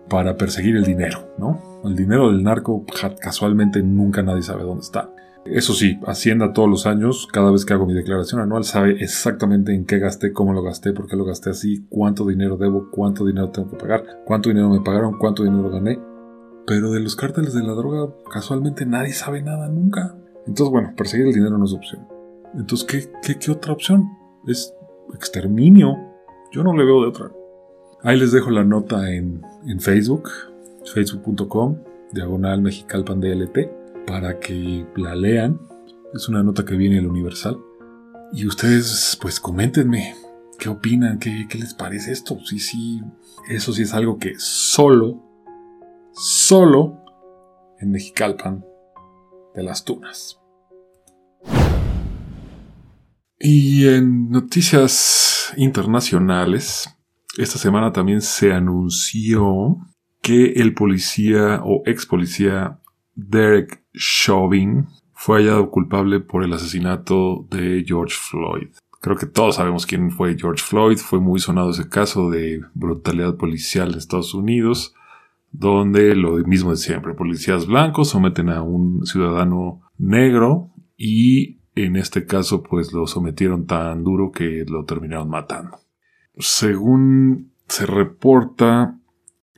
para 0.09 0.37
perseguir 0.37 0.77
el 0.77 0.85
dinero, 0.85 1.33
¿no? 1.39 1.70
El 1.85 1.97
dinero 1.97 2.31
del 2.31 2.43
narco 2.43 2.85
casualmente 3.21 3.83
nunca 3.83 4.23
nadie 4.23 4.43
sabe 4.43 4.65
dónde 4.65 4.83
está. 4.83 5.13
Eso 5.47 5.73
sí, 5.73 5.99
Hacienda 6.07 6.53
todos 6.53 6.69
los 6.69 6.87
años, 6.87 7.27
cada 7.33 7.51
vez 7.51 7.65
que 7.65 7.73
hago 7.73 7.87
mi 7.87 7.95
declaración 7.95 8.43
anual, 8.43 8.65
sabe 8.65 9.03
exactamente 9.03 9.75
en 9.75 9.87
qué 9.87 9.99
gasté, 9.99 10.33
cómo 10.33 10.53
lo 10.53 10.63
gasté, 10.63 10.93
por 10.93 11.07
qué 11.07 11.17
lo 11.17 11.25
gasté 11.25 11.51
así, 11.51 11.87
cuánto 11.89 12.27
dinero 12.27 12.59
debo, 12.59 12.91
cuánto 12.91 13.25
dinero 13.25 13.51
tengo 13.51 13.71
que 13.71 13.77
pagar, 13.77 14.05
cuánto 14.27 14.51
dinero 14.51 14.69
me 14.69 14.81
pagaron, 14.81 15.19
cuánto 15.19 15.43
dinero 15.43 15.71
gané. 15.71 15.99
Pero 16.67 16.91
de 16.91 17.01
los 17.01 17.17
cárteles 17.17 17.55
de 17.55 17.63
la 17.63 17.73
droga, 17.73 18.15
casualmente 18.31 18.85
nadie 18.85 19.13
sabe 19.15 19.43
nada 19.43 19.69
nunca. 19.69 20.15
Entonces, 20.47 20.71
bueno, 20.71 20.93
perseguir 20.95 21.27
el 21.27 21.35
dinero 21.35 21.57
no 21.57 21.65
es 21.65 21.73
opción. 21.73 22.07
Entonces, 22.55 23.11
¿qué, 23.23 23.39
qué, 23.39 23.51
otra 23.51 23.73
opción? 23.73 24.09
Es 24.47 24.75
exterminio. 25.15 25.97
Yo 26.53 26.63
no 26.63 26.77
le 26.77 26.85
veo 26.85 27.01
de 27.01 27.09
otra. 27.09 27.31
Ahí 28.03 28.19
les 28.19 28.33
dejo 28.33 28.51
la 28.51 28.65
nota 28.65 29.11
en, 29.11 29.43
en 29.67 29.81
Facebook, 29.81 30.29
facebook.com, 30.93 31.79
diagonal 32.13 32.63
mexicalpan 32.63 33.21
DLT, 33.21 34.07
para 34.07 34.39
que 34.39 34.87
la 34.97 35.15
lean. 35.15 35.61
Es 36.15 36.29
una 36.29 36.43
nota 36.43 36.65
que 36.65 36.77
viene 36.77 36.99
el 36.99 37.07
Universal. 37.07 37.59
Y 38.33 38.47
ustedes, 38.47 39.19
pues 39.21 39.41
coméntenme 39.41 40.15
qué 40.59 40.69
opinan, 40.69 41.19
qué, 41.19 41.47
qué 41.49 41.59
les 41.59 41.75
parece 41.75 42.13
esto. 42.13 42.39
Sí, 42.45 42.59
sí, 42.59 43.01
eso 43.49 43.73
sí 43.73 43.83
es 43.83 43.95
algo 43.95 44.19
que 44.19 44.35
solo, 44.39 45.23
solo 46.13 47.05
en 47.79 47.91
Mexicalpan 47.91 48.65
de 49.55 49.63
las 49.63 49.85
Tunas. 49.85 50.41
Y 53.39 53.89
en 53.89 54.29
noticias 54.29 55.53
internacionales, 55.57 56.91
esta 57.39 57.59
semana 57.59 57.91
también 57.91 58.21
se 58.21 58.53
anunció 58.53 59.79
que 60.21 60.53
el 60.53 60.75
policía 60.75 61.61
o 61.65 61.83
ex 61.87 62.07
policía 62.07 62.79
Derek 63.15 63.83
Chauvin 63.95 64.87
fue 65.12 65.39
hallado 65.39 65.71
culpable 65.71 66.21
por 66.21 66.45
el 66.45 66.53
asesinato 66.53 67.47
de 67.50 67.85
George 67.87 68.17
Floyd. 68.19 68.69
Creo 69.00 69.17
que 69.17 69.27
todos 69.27 69.57
sabemos 69.57 69.87
quién 69.87 70.11
fue 70.11 70.37
George 70.39 70.62
Floyd. 70.62 70.99
Fue 70.99 71.21
muy 71.21 71.41
sonado 71.41 71.71
ese 71.71 71.89
caso 71.89 72.31
de 72.31 72.61
brutalidad 72.75 73.37
policial 73.37 73.93
en 73.93 73.99
Estados 73.99 74.35
Unidos, 74.35 74.95
donde 75.53 76.15
lo 76.15 76.33
mismo 76.47 76.71
de 76.71 76.77
siempre, 76.77 77.15
policías 77.15 77.67
blancos 77.67 78.11
someten 78.11 78.50
a 78.50 78.62
un 78.62 79.05
ciudadano 79.07 79.81
negro 79.97 80.71
y 80.97 81.61
en 81.75 81.97
este 81.97 82.27
caso 82.27 82.62
pues 82.62 82.93
lo 82.93 83.07
sometieron 83.07 83.67
tan 83.67 84.05
duro 84.05 84.33
que 84.33 84.65
lo 84.69 84.85
terminaron 84.85 85.31
matando. 85.31 85.79
Según 86.37 87.53
se 87.69 87.87
reporta, 87.87 89.00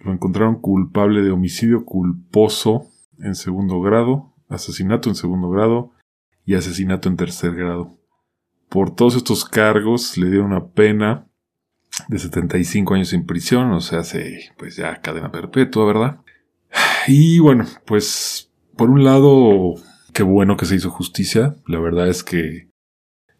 lo 0.04 0.12
encontraron 0.12 0.60
culpable 0.60 1.22
de 1.22 1.30
homicidio 1.30 1.84
culposo 1.84 2.86
en 3.18 3.34
segundo 3.34 3.80
grado, 3.80 4.32
asesinato 4.48 5.08
en 5.08 5.14
segundo 5.14 5.48
grado 5.48 5.92
y 6.44 6.54
asesinato 6.54 7.08
en 7.08 7.16
tercer 7.16 7.54
grado. 7.54 7.96
Por 8.68 8.94
todos 8.94 9.16
estos 9.16 9.44
cargos 9.44 10.16
le 10.16 10.30
dieron 10.30 10.46
una 10.46 10.66
pena 10.66 11.26
de 12.08 12.18
75 12.18 12.94
años 12.94 13.12
en 13.12 13.26
prisión, 13.26 13.70
o 13.72 13.80
sea, 13.80 14.02
se, 14.02 14.50
pues 14.58 14.76
ya 14.76 15.00
cadena 15.00 15.30
perpetua, 15.30 15.84
¿verdad? 15.84 16.20
Y 17.06 17.38
bueno, 17.38 17.66
pues 17.84 18.50
por 18.76 18.90
un 18.90 19.04
lado, 19.04 19.74
qué 20.12 20.22
bueno 20.22 20.56
que 20.56 20.66
se 20.66 20.76
hizo 20.76 20.90
justicia. 20.90 21.56
La 21.66 21.78
verdad 21.78 22.08
es 22.08 22.24
que 22.24 22.70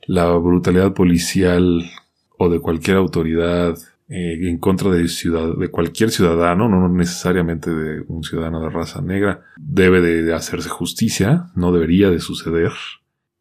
la 0.07 0.31
brutalidad 0.33 0.95
policial 0.95 1.91
o 2.39 2.49
de 2.49 2.61
cualquier 2.61 2.97
autoridad 2.97 3.77
eh, 4.13 4.49
en 4.49 4.59
contra 4.59 4.91
de, 4.91 5.09
ciudad, 5.09 5.57
de 5.57 5.71
cualquier 5.71 6.11
ciudadano, 6.11 6.69
no 6.69 6.89
necesariamente 6.89 7.71
de 7.71 8.05
un 8.09 8.23
ciudadano 8.23 8.61
de 8.61 8.71
raza 8.71 9.01
negra, 9.01 9.43
debe 9.57 10.01
de 10.01 10.35
hacerse 10.35 10.69
justicia, 10.69 11.47
no 11.55 11.73
debería 11.73 12.11
de 12.11 12.21
suceder. 12.21 12.73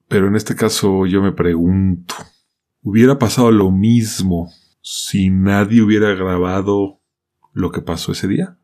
Pero 0.08 0.28
en 0.28 0.36
este 0.36 0.56
caso 0.56 1.06
yo 1.06 1.22
me 1.22 1.32
pregunto, 1.32 2.16
¿hubiera 2.82 3.20
pasado 3.20 3.52
lo 3.52 3.72
mismo 3.72 4.50
si 4.82 5.30
nadie 5.30 5.82
hubiera 5.82 6.14
grabado 6.16 7.02
lo 7.54 7.72
que 7.72 7.82
pasó 7.82 8.14
ese 8.14 8.28
día? 8.28 8.58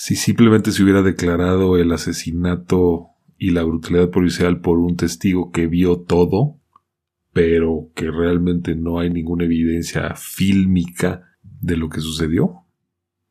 si 0.00 0.14
simplemente 0.14 0.70
se 0.70 0.84
hubiera 0.84 1.02
declarado 1.02 1.76
el 1.76 1.90
asesinato 1.90 3.08
y 3.36 3.50
la 3.50 3.64
brutalidad 3.64 4.10
policial 4.10 4.60
por 4.60 4.78
un 4.78 4.94
testigo 4.94 5.50
que 5.50 5.66
vio 5.66 5.98
todo, 5.98 6.57
pero 7.32 7.90
que 7.94 8.10
realmente 8.10 8.74
no 8.74 8.98
hay 8.98 9.10
ninguna 9.10 9.44
evidencia 9.44 10.14
fílmica 10.14 11.22
de 11.42 11.76
lo 11.76 11.88
que 11.88 12.00
sucedió. 12.00 12.64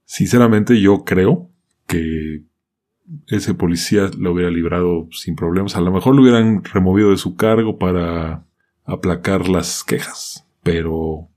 Sinceramente 0.06 0.80
yo 0.80 1.04
creo 1.04 1.52
que 1.88 2.44
ese 3.28 3.54
policía 3.54 4.10
lo 4.18 4.34
hubiera 4.34 4.52
librado 4.52 5.08
sin 5.12 5.36
problemas. 5.36 5.76
A 5.76 5.82
lo 5.82 5.92
mejor 5.92 6.16
lo 6.16 6.22
hubieran 6.22 6.64
removido 6.64 7.12
de 7.12 7.18
su 7.18 7.36
cargo 7.36 7.78
para 7.78 8.46
aplacar 8.84 9.48
las 9.48 9.84
quejas. 9.84 10.48
Pero 10.64 11.30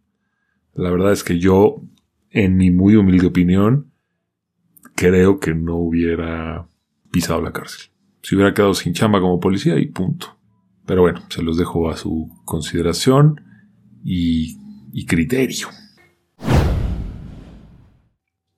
la 0.74 0.90
verdad 0.90 1.12
es 1.12 1.24
que 1.24 1.38
yo, 1.38 1.82
en 2.30 2.56
mi 2.56 2.70
muy 2.70 2.96
humilde 2.96 3.26
opinión, 3.26 3.92
creo 4.94 5.38
que 5.38 5.54
no 5.54 5.76
hubiera 5.76 6.68
pisado 7.10 7.40
la 7.40 7.52
cárcel. 7.52 7.90
Se 8.22 8.34
hubiera 8.34 8.54
quedado 8.54 8.74
sin 8.74 8.92
chamba 8.92 9.20
como 9.20 9.40
policía 9.40 9.78
y 9.78 9.86
punto. 9.86 10.36
Pero 10.90 11.02
bueno, 11.02 11.22
se 11.28 11.40
los 11.44 11.56
dejo 11.56 11.88
a 11.88 11.96
su 11.96 12.28
consideración 12.44 13.40
y, 14.02 15.06
criterio. 15.06 15.68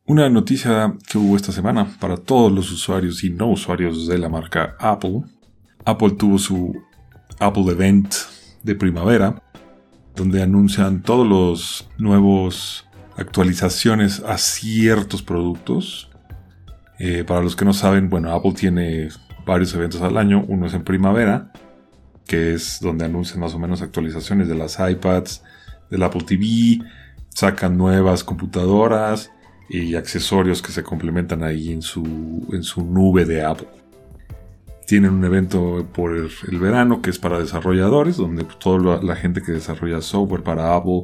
Una 0.06 0.30
noticia 0.30 0.96
que 1.06 1.18
hubo 1.18 1.36
esta 1.36 1.52
semana 1.52 1.94
para 2.00 2.16
todos 2.16 2.50
los 2.50 2.72
usuarios 2.72 3.22
y 3.22 3.28
no 3.28 3.50
usuarios 3.50 4.08
de 4.08 4.16
la 4.16 4.30
marca 4.30 4.76
Apple. 4.80 5.24
Apple 5.84 6.12
tuvo 6.12 6.38
su 6.38 6.74
Apple 7.38 7.70
Event 7.70 8.14
de 8.62 8.76
primavera, 8.76 9.42
donde 10.16 10.42
anuncian 10.42 11.02
todos 11.02 11.28
los 11.28 11.90
nuevos 11.98 12.86
actualizaciones 13.18 14.20
a 14.20 14.38
ciertos 14.38 15.22
productos. 15.22 16.10
Eh, 16.98 17.24
para 17.24 17.42
los 17.42 17.56
que 17.56 17.66
no 17.66 17.74
saben, 17.74 18.08
bueno, 18.08 18.32
Apple 18.32 18.54
tiene 18.54 19.10
varios 19.44 19.74
eventos 19.74 20.00
al 20.00 20.16
año. 20.16 20.46
Uno 20.48 20.64
es 20.64 20.72
en 20.72 20.82
primavera, 20.82 21.52
que 22.32 22.54
es 22.54 22.80
donde 22.80 23.04
anuncian 23.04 23.40
más 23.40 23.52
o 23.52 23.58
menos 23.58 23.82
actualizaciones 23.82 24.48
de 24.48 24.54
las 24.54 24.78
iPads, 24.80 25.42
del 25.90 26.02
Apple 26.02 26.22
TV, 26.26 26.82
sacan 27.28 27.76
nuevas 27.76 28.24
computadoras 28.24 29.30
y 29.68 29.96
accesorios 29.96 30.62
que 30.62 30.72
se 30.72 30.82
complementan 30.82 31.42
ahí 31.42 31.70
en 31.70 31.82
su, 31.82 32.48
en 32.50 32.62
su 32.62 32.86
nube 32.86 33.26
de 33.26 33.44
Apple. 33.44 33.68
Tienen 34.86 35.12
un 35.12 35.26
evento 35.26 35.86
por 35.92 36.16
el 36.16 36.58
verano 36.58 37.02
que 37.02 37.10
es 37.10 37.18
para 37.18 37.38
desarrolladores, 37.38 38.16
donde 38.16 38.44
toda 38.44 39.02
la 39.02 39.14
gente 39.14 39.42
que 39.42 39.52
desarrolla 39.52 40.00
software 40.00 40.42
para 40.42 40.74
Apple 40.74 41.02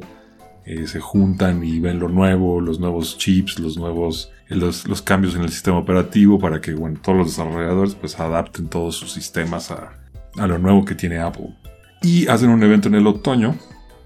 eh, 0.65 0.87
se 0.87 0.99
juntan 0.99 1.63
y 1.63 1.79
ven 1.79 1.99
lo 1.99 2.09
nuevo, 2.09 2.59
los 2.59 2.79
nuevos 2.79 3.19
chips, 3.19 3.59
los 3.59 3.77
nuevos 3.77 4.31
los, 4.47 5.03
cambios 5.03 5.35
en 5.35 5.43
el 5.43 5.49
sistema 5.49 5.77
operativo 5.77 6.39
para 6.39 6.59
que 6.59 6.73
bueno, 6.73 6.99
todos 7.03 7.19
los 7.19 7.27
desarrolladores 7.27 7.93
pues 7.93 8.19
adapten 8.19 8.67
todos 8.67 8.95
sus 8.95 9.11
sistemas 9.11 9.69
a, 9.69 9.98
a 10.37 10.47
lo 10.47 10.57
nuevo 10.57 10.85
que 10.85 10.95
tiene 10.95 11.19
Apple. 11.19 11.55
Y 12.01 12.27
hacen 12.27 12.49
un 12.49 12.63
evento 12.63 12.87
en 12.87 12.95
el 12.95 13.07
otoño, 13.07 13.55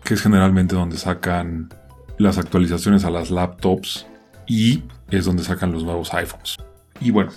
que 0.03 0.15
es 0.15 0.21
generalmente 0.21 0.75
donde 0.75 0.97
sacan 0.97 1.69
las 2.17 2.37
actualizaciones 2.37 3.05
a 3.05 3.09
las 3.09 3.31
laptops 3.31 4.05
y 4.47 4.83
es 5.09 5.25
donde 5.25 5.43
sacan 5.43 5.71
los 5.71 5.83
nuevos 5.83 6.13
iPhones. 6.13 6.57
Y 6.99 7.11
bueno, 7.11 7.31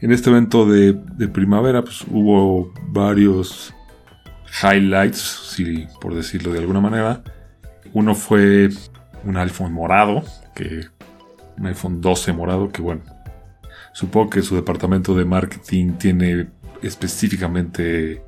en 0.00 0.12
este 0.12 0.30
evento 0.30 0.66
de, 0.66 0.94
primavera 1.28 1.82
pues, 1.82 2.04
hubo 2.10 2.72
varios 2.88 3.74
highlights, 4.62 5.18
si, 5.18 5.86
por 6.00 6.14
decirlo 6.14 6.52
de 6.52 6.60
alguna 6.60 6.80
manera. 6.80 7.22
Uno 7.92 8.14
fue 8.14 8.68
un 9.24 9.36
iPhone 9.36 9.72
morado, 9.72 10.22
que 10.54 10.86
un 11.56 11.66
iPhone 11.66 12.00
12 12.00 12.32
morado, 12.32 12.68
que 12.70 12.82
bueno, 12.82 13.02
supongo 13.92 14.30
que 14.30 14.42
su 14.42 14.54
departamento 14.54 15.14
de 15.14 15.24
marketing 15.24 15.92
tiene 15.94 16.48
específicamente 16.82 18.22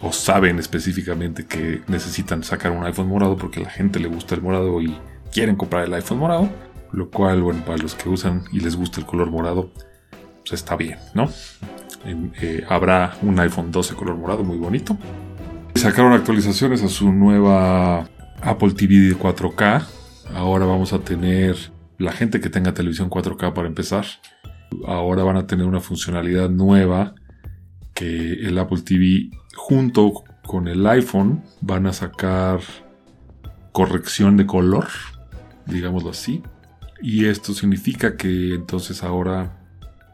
o 0.00 0.12
saben 0.12 0.58
específicamente 0.58 1.46
que 1.46 1.82
necesitan 1.88 2.42
sacar 2.42 2.72
un 2.72 2.84
iPhone 2.84 3.08
morado 3.08 3.36
porque 3.36 3.60
a 3.60 3.64
la 3.64 3.70
gente 3.70 4.00
le 4.00 4.08
gusta 4.08 4.34
el 4.34 4.42
morado 4.42 4.80
y 4.80 4.96
quieren 5.32 5.56
comprar 5.56 5.84
el 5.84 5.94
iPhone 5.94 6.18
morado. 6.18 6.48
Lo 6.92 7.10
cual, 7.10 7.42
bueno, 7.42 7.64
para 7.64 7.78
los 7.78 7.94
que 7.94 8.08
usan 8.08 8.44
y 8.50 8.60
les 8.60 8.74
gusta 8.74 9.00
el 9.00 9.06
color 9.06 9.30
morado, 9.30 9.70
pues 10.40 10.52
está 10.52 10.74
bien, 10.74 10.98
¿no? 11.14 11.30
Eh, 12.04 12.64
habrá 12.68 13.16
un 13.22 13.38
iPhone 13.38 13.70
12 13.70 13.94
color 13.94 14.16
morado 14.16 14.42
muy 14.42 14.56
bonito. 14.56 14.96
Sacaron 15.76 16.12
actualizaciones 16.12 16.82
a 16.82 16.88
su 16.88 17.12
nueva 17.12 18.08
Apple 18.42 18.72
TV 18.72 18.94
de 19.08 19.16
4K. 19.16 19.86
Ahora 20.34 20.64
vamos 20.64 20.92
a 20.92 20.98
tener 21.00 21.56
la 21.98 22.12
gente 22.12 22.40
que 22.40 22.50
tenga 22.50 22.74
televisión 22.74 23.08
4K 23.08 23.52
para 23.52 23.68
empezar. 23.68 24.04
Ahora 24.86 25.22
van 25.22 25.36
a 25.36 25.46
tener 25.46 25.66
una 25.66 25.80
funcionalidad 25.80 26.48
nueva 26.48 27.14
que 28.00 28.32
el 28.46 28.56
Apple 28.56 28.80
TV 28.80 29.28
junto 29.54 30.24
con 30.42 30.68
el 30.68 30.86
iPhone 30.86 31.42
van 31.60 31.86
a 31.86 31.92
sacar 31.92 32.60
corrección 33.72 34.38
de 34.38 34.46
color, 34.46 34.86
digámoslo 35.66 36.08
así. 36.08 36.42
Y 37.02 37.26
esto 37.26 37.52
significa 37.52 38.16
que 38.16 38.54
entonces 38.54 39.02
ahora 39.02 39.58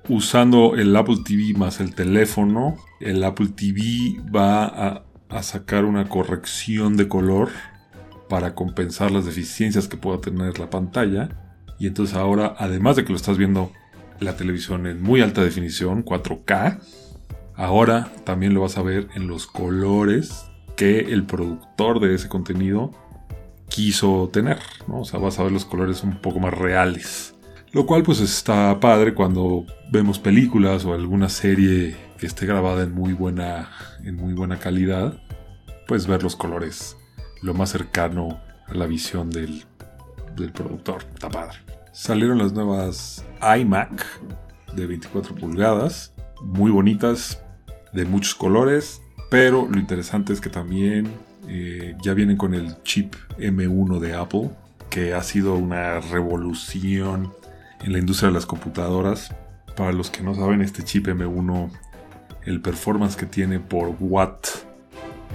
usando 0.09 0.75
el 0.75 0.96
Apple 0.96 1.18
TV 1.25 1.57
más 1.57 1.79
el 1.79 1.94
teléfono, 1.94 2.77
el 2.99 3.22
Apple 3.22 3.51
TV 3.55 4.20
va 4.35 5.05
a, 5.29 5.42
sacar 5.42 5.85
una 5.85 6.09
corrección 6.09 6.96
de 6.96 7.07
color 7.07 7.51
para 8.29 8.57
compensar 8.57 9.12
las 9.12 9.27
deficiencias 9.27 9.87
que 9.87 9.96
pueda 9.96 10.20
tener 10.20 10.59
la 10.59 10.70
pantalla. 10.70 11.29
Y 11.79 11.87
entonces 11.87 12.16
ahora, 12.16 12.57
además 12.59 12.96
de 12.96 13.05
que 13.05 13.11
lo 13.11 13.16
estás 13.16 13.38
viendo 13.38 13.70
la 14.18 14.37
televisión 14.37 14.88
en 14.88 15.03
muy 15.03 15.20
alta 15.20 15.44
definición, 15.44 16.05
4K, 16.05 16.81
ahora 17.57 18.12
también 18.25 18.55
lo 18.55 18.61
vas 18.62 18.79
a 18.79 18.83
ver 18.83 19.09
en 19.14 19.27
los 19.27 19.47
colores 19.47 20.47
que 20.77 21.01
el 21.01 21.25
productor 21.25 22.01
de 22.01 22.14
ese 22.14 22.29
contenido 22.29 22.92
quiso 23.69 24.29
tener, 24.33 24.59
¿no? 24.87 25.01
O 25.01 25.05
sea, 25.05 25.19
vas 25.19 25.38
a 25.38 25.42
ver 25.42 25.53
los 25.53 25.64
colores 25.64 26.03
un 26.03 26.21
poco 26.21 26.38
más 26.38 26.55
reales. 26.55 27.35
Lo 27.73 27.87
cual 27.87 28.03
pues 28.03 28.21
está 28.21 28.79
padre 28.81 29.14
cuando 29.14 29.66
vemos 29.90 30.19
películas 30.19 30.85
o 30.85 30.95
alguna 30.95 31.29
serie 31.29 31.97
que 32.19 32.27
esté 32.27 32.47
grabada 32.47 32.85
en 32.85 32.95
muy 32.95 33.12
buena, 33.12 33.71
en 34.05 34.16
muy 34.16 34.35
buena 34.35 34.59
calidad, 34.59 35.21
pues 35.87 36.07
ver 36.07 36.23
los 36.23 36.37
colores 36.37 36.97
lo 37.42 37.55
más 37.55 37.71
cercano 37.71 38.40
a 38.66 38.75
la 38.75 38.87
visión 38.87 39.31
del, 39.31 39.64
del 40.37 40.53
productor. 40.53 41.05
Está 41.14 41.29
padre. 41.29 41.59
Salieron 41.92 42.38
las 42.38 42.53
nuevas 42.53 43.25
iMac 43.59 44.05
de 44.75 44.87
24 44.87 45.35
pulgadas, 45.35 46.14
muy 46.42 46.71
bonitas, 46.71 47.42
de 47.96 48.04
muchos 48.04 48.35
colores, 48.35 49.00
pero 49.30 49.66
lo 49.68 49.80
interesante 49.80 50.32
es 50.32 50.40
que 50.40 50.50
también 50.50 51.09
eh, 51.48 51.96
ya 52.02 52.14
vienen 52.14 52.37
con 52.37 52.54
el 52.54 52.80
chip 52.82 53.14
M1 53.38 53.98
de 53.98 54.14
Apple, 54.14 54.50
que 54.90 55.14
ha 55.14 55.22
sido 55.22 55.54
una 55.54 55.98
revolución 56.00 57.32
en 57.82 57.92
la 57.92 57.98
industria 57.98 58.28
de 58.28 58.35
las 58.35 58.46
computadoras. 58.46 59.35
Para 59.74 59.92
los 59.92 60.11
que 60.11 60.22
no 60.22 60.35
saben, 60.35 60.61
este 60.61 60.85
chip 60.85 61.06
M1, 61.09 61.70
el 62.44 62.61
performance 62.61 63.16
que 63.16 63.26
tiene 63.26 63.59
por 63.61 63.96
watt 63.98 64.46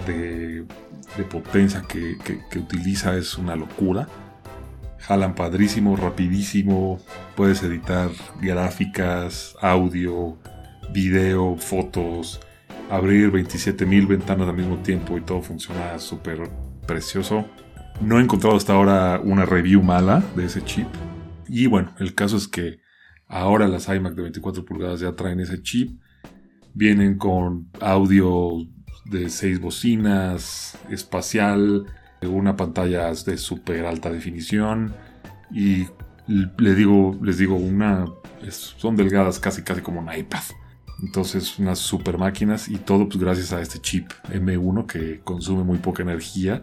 de, 0.05 0.65
potencia 1.29 1.83
que, 1.87 2.17
que 2.49 2.59
utiliza 2.59 3.17
es 3.17 3.37
una 3.37 3.55
locura. 3.55 4.07
Jalan 4.99 5.33
padrísimo, 5.35 5.95
rapidísimo. 5.95 6.99
Puedes 7.35 7.61
editar 7.63 8.09
gráficas, 8.39 9.55
audio, 9.61 10.37
video, 10.93 11.57
fotos 11.57 12.39
abrir 12.91 13.31
27.000 13.31 14.05
ventanas 14.05 14.49
al 14.49 14.55
mismo 14.55 14.77
tiempo 14.79 15.17
y 15.17 15.21
todo 15.21 15.41
funciona 15.41 15.97
súper 15.97 16.49
precioso. 16.85 17.45
No 18.01 18.19
he 18.19 18.21
encontrado 18.21 18.57
hasta 18.57 18.73
ahora 18.73 19.21
una 19.23 19.45
review 19.45 19.81
mala 19.81 20.21
de 20.35 20.45
ese 20.45 20.61
chip. 20.63 20.87
Y 21.47 21.67
bueno, 21.67 21.95
el 21.99 22.13
caso 22.13 22.35
es 22.35 22.49
que 22.49 22.79
ahora 23.27 23.69
las 23.69 23.87
iMac 23.87 24.13
de 24.13 24.23
24 24.23 24.65
pulgadas 24.65 24.99
ya 24.99 25.13
traen 25.13 25.39
ese 25.39 25.61
chip. 25.63 26.01
Vienen 26.73 27.17
con 27.17 27.69
audio 27.79 28.57
de 29.05 29.29
6 29.29 29.61
bocinas, 29.61 30.77
espacial, 30.89 31.85
una 32.21 32.57
pantalla 32.57 33.09
de 33.13 33.37
súper 33.37 33.85
alta 33.85 34.11
definición. 34.11 34.93
Y 35.49 35.87
les 36.27 36.75
digo, 36.75 37.17
les 37.21 37.37
digo, 37.37 37.55
una, 37.55 38.05
son 38.49 38.97
delgadas 38.97 39.39
casi 39.39 39.63
casi 39.63 39.81
como 39.81 40.01
un 40.01 40.13
iPad. 40.13 40.43
Entonces, 41.01 41.57
unas 41.57 41.79
super 41.79 42.17
máquinas 42.17 42.69
y 42.69 42.77
todo 42.77 43.07
pues, 43.07 43.19
gracias 43.19 43.53
a 43.53 43.61
este 43.61 43.79
chip 43.79 44.11
M1 44.31 44.85
que 44.85 45.21
consume 45.21 45.63
muy 45.63 45.79
poca 45.79 46.03
energía 46.03 46.61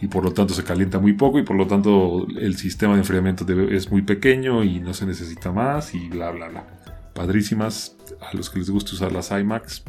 y 0.00 0.08
por 0.08 0.24
lo 0.24 0.32
tanto 0.32 0.54
se 0.54 0.62
calienta 0.62 0.98
muy 0.98 1.14
poco 1.14 1.38
y 1.38 1.42
por 1.42 1.56
lo 1.56 1.66
tanto 1.66 2.26
el 2.38 2.56
sistema 2.56 2.94
de 2.94 3.00
enfriamiento 3.00 3.44
es 3.70 3.90
muy 3.90 4.02
pequeño 4.02 4.62
y 4.62 4.80
no 4.80 4.94
se 4.94 5.06
necesita 5.06 5.52
más 5.52 5.94
y 5.94 6.08
bla 6.08 6.30
bla 6.30 6.48
bla. 6.48 6.66
Padrísimas, 7.14 7.96
a 8.20 8.36
los 8.36 8.50
que 8.50 8.58
les 8.58 8.70
gusta 8.70 8.92
usar 8.92 9.10
las 9.10 9.30
iMacs 9.30 9.82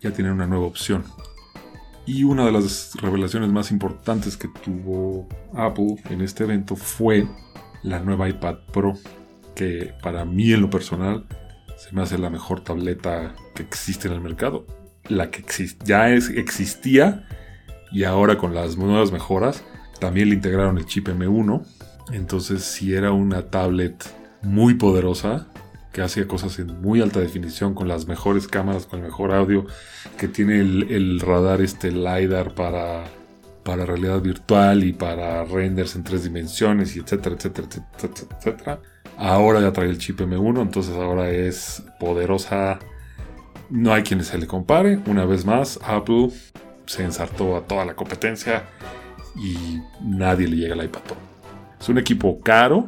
ya 0.00 0.12
tienen 0.12 0.34
una 0.34 0.46
nueva 0.46 0.66
opción. 0.66 1.04
Y 2.04 2.24
una 2.24 2.44
de 2.44 2.52
las 2.52 2.94
revelaciones 3.00 3.50
más 3.50 3.70
importantes 3.70 4.36
que 4.36 4.48
tuvo 4.48 5.28
Apple 5.54 5.96
en 6.10 6.20
este 6.20 6.44
evento 6.44 6.74
fue 6.74 7.26
la 7.82 8.00
nueva 8.00 8.28
iPad 8.28 8.56
Pro, 8.72 8.94
que 9.54 9.94
para 10.02 10.24
mí 10.24 10.52
en 10.52 10.60
lo 10.60 10.70
personal 10.70 11.24
Se 11.82 11.92
me 11.92 12.02
hace 12.02 12.16
la 12.16 12.30
mejor 12.30 12.62
tableta 12.62 13.34
que 13.56 13.64
existe 13.64 14.06
en 14.06 14.14
el 14.14 14.20
mercado. 14.20 14.64
La 15.08 15.32
que 15.32 15.44
ya 15.84 16.10
es, 16.10 16.28
existía 16.28 17.26
y 17.90 18.04
ahora 18.04 18.38
con 18.38 18.54
las 18.54 18.76
nuevas 18.76 19.10
mejoras 19.10 19.64
también 19.98 20.28
le 20.28 20.36
integraron 20.36 20.78
el 20.78 20.86
chip 20.86 21.08
M1. 21.08 21.66
Entonces 22.12 22.62
si 22.62 22.94
era 22.94 23.10
una 23.10 23.50
tablet 23.50 23.96
muy 24.42 24.74
poderosa 24.74 25.48
que 25.92 26.02
hacía 26.02 26.28
cosas 26.28 26.56
en 26.60 26.80
muy 26.80 27.00
alta 27.00 27.18
definición 27.18 27.74
con 27.74 27.88
las 27.88 28.06
mejores 28.06 28.46
cámaras, 28.46 28.86
con 28.86 29.00
el 29.00 29.06
mejor 29.06 29.32
audio, 29.32 29.66
que 30.16 30.28
tiene 30.28 30.60
el, 30.60 31.18
radar 31.18 31.60
este 31.62 31.90
LiDAR 31.90 32.54
para, 32.54 33.02
para 33.64 33.84
realidad 33.86 34.20
virtual 34.20 34.84
y 34.84 34.92
para 34.92 35.44
renders 35.44 35.96
en 35.96 36.04
tres 36.04 36.22
dimensiones 36.22 36.94
y 36.94 37.00
etcétera, 37.00 37.34
etcétera, 37.34 37.66
etcétera, 37.66 38.38
etcétera. 38.38 38.80
Ahora 39.16 39.60
ya 39.60 39.72
trae 39.72 39.88
el 39.88 39.98
chip 39.98 40.20
M1, 40.20 40.62
entonces 40.62 40.94
ahora 40.96 41.30
es 41.30 41.82
poderosa. 42.00 42.78
No 43.70 43.92
hay 43.92 44.02
quien 44.02 44.22
se 44.24 44.38
le 44.38 44.46
compare. 44.46 44.98
Una 45.06 45.24
vez 45.24 45.44
más, 45.44 45.78
Apple 45.84 46.30
se 46.86 47.04
ensartó 47.04 47.56
a 47.56 47.62
toda 47.62 47.84
la 47.84 47.94
competencia 47.94 48.64
y 49.36 49.80
nadie 50.00 50.48
le 50.48 50.56
llega 50.56 50.74
al 50.74 50.84
iPad 50.84 51.00
Pro. 51.02 51.16
Es 51.80 51.88
un 51.88 51.98
equipo 51.98 52.40
caro, 52.40 52.86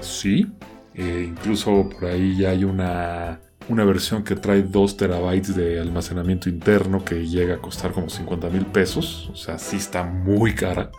sí, 0.00 0.46
eh, 0.94 1.26
incluso 1.28 1.88
por 1.88 2.06
ahí 2.06 2.36
ya 2.36 2.50
hay 2.50 2.64
una, 2.64 3.40
una 3.68 3.84
versión 3.84 4.24
que 4.24 4.34
trae 4.34 4.62
2 4.62 4.96
terabytes 4.96 5.54
de 5.54 5.80
almacenamiento 5.80 6.48
interno 6.48 7.04
que 7.04 7.26
llega 7.26 7.54
a 7.54 7.58
costar 7.58 7.92
como 7.92 8.08
50 8.08 8.48
mil 8.50 8.66
pesos. 8.66 9.28
O 9.32 9.36
sea, 9.36 9.58
sí 9.58 9.76
está 9.76 10.04
muy 10.04 10.54
cara. 10.54 10.90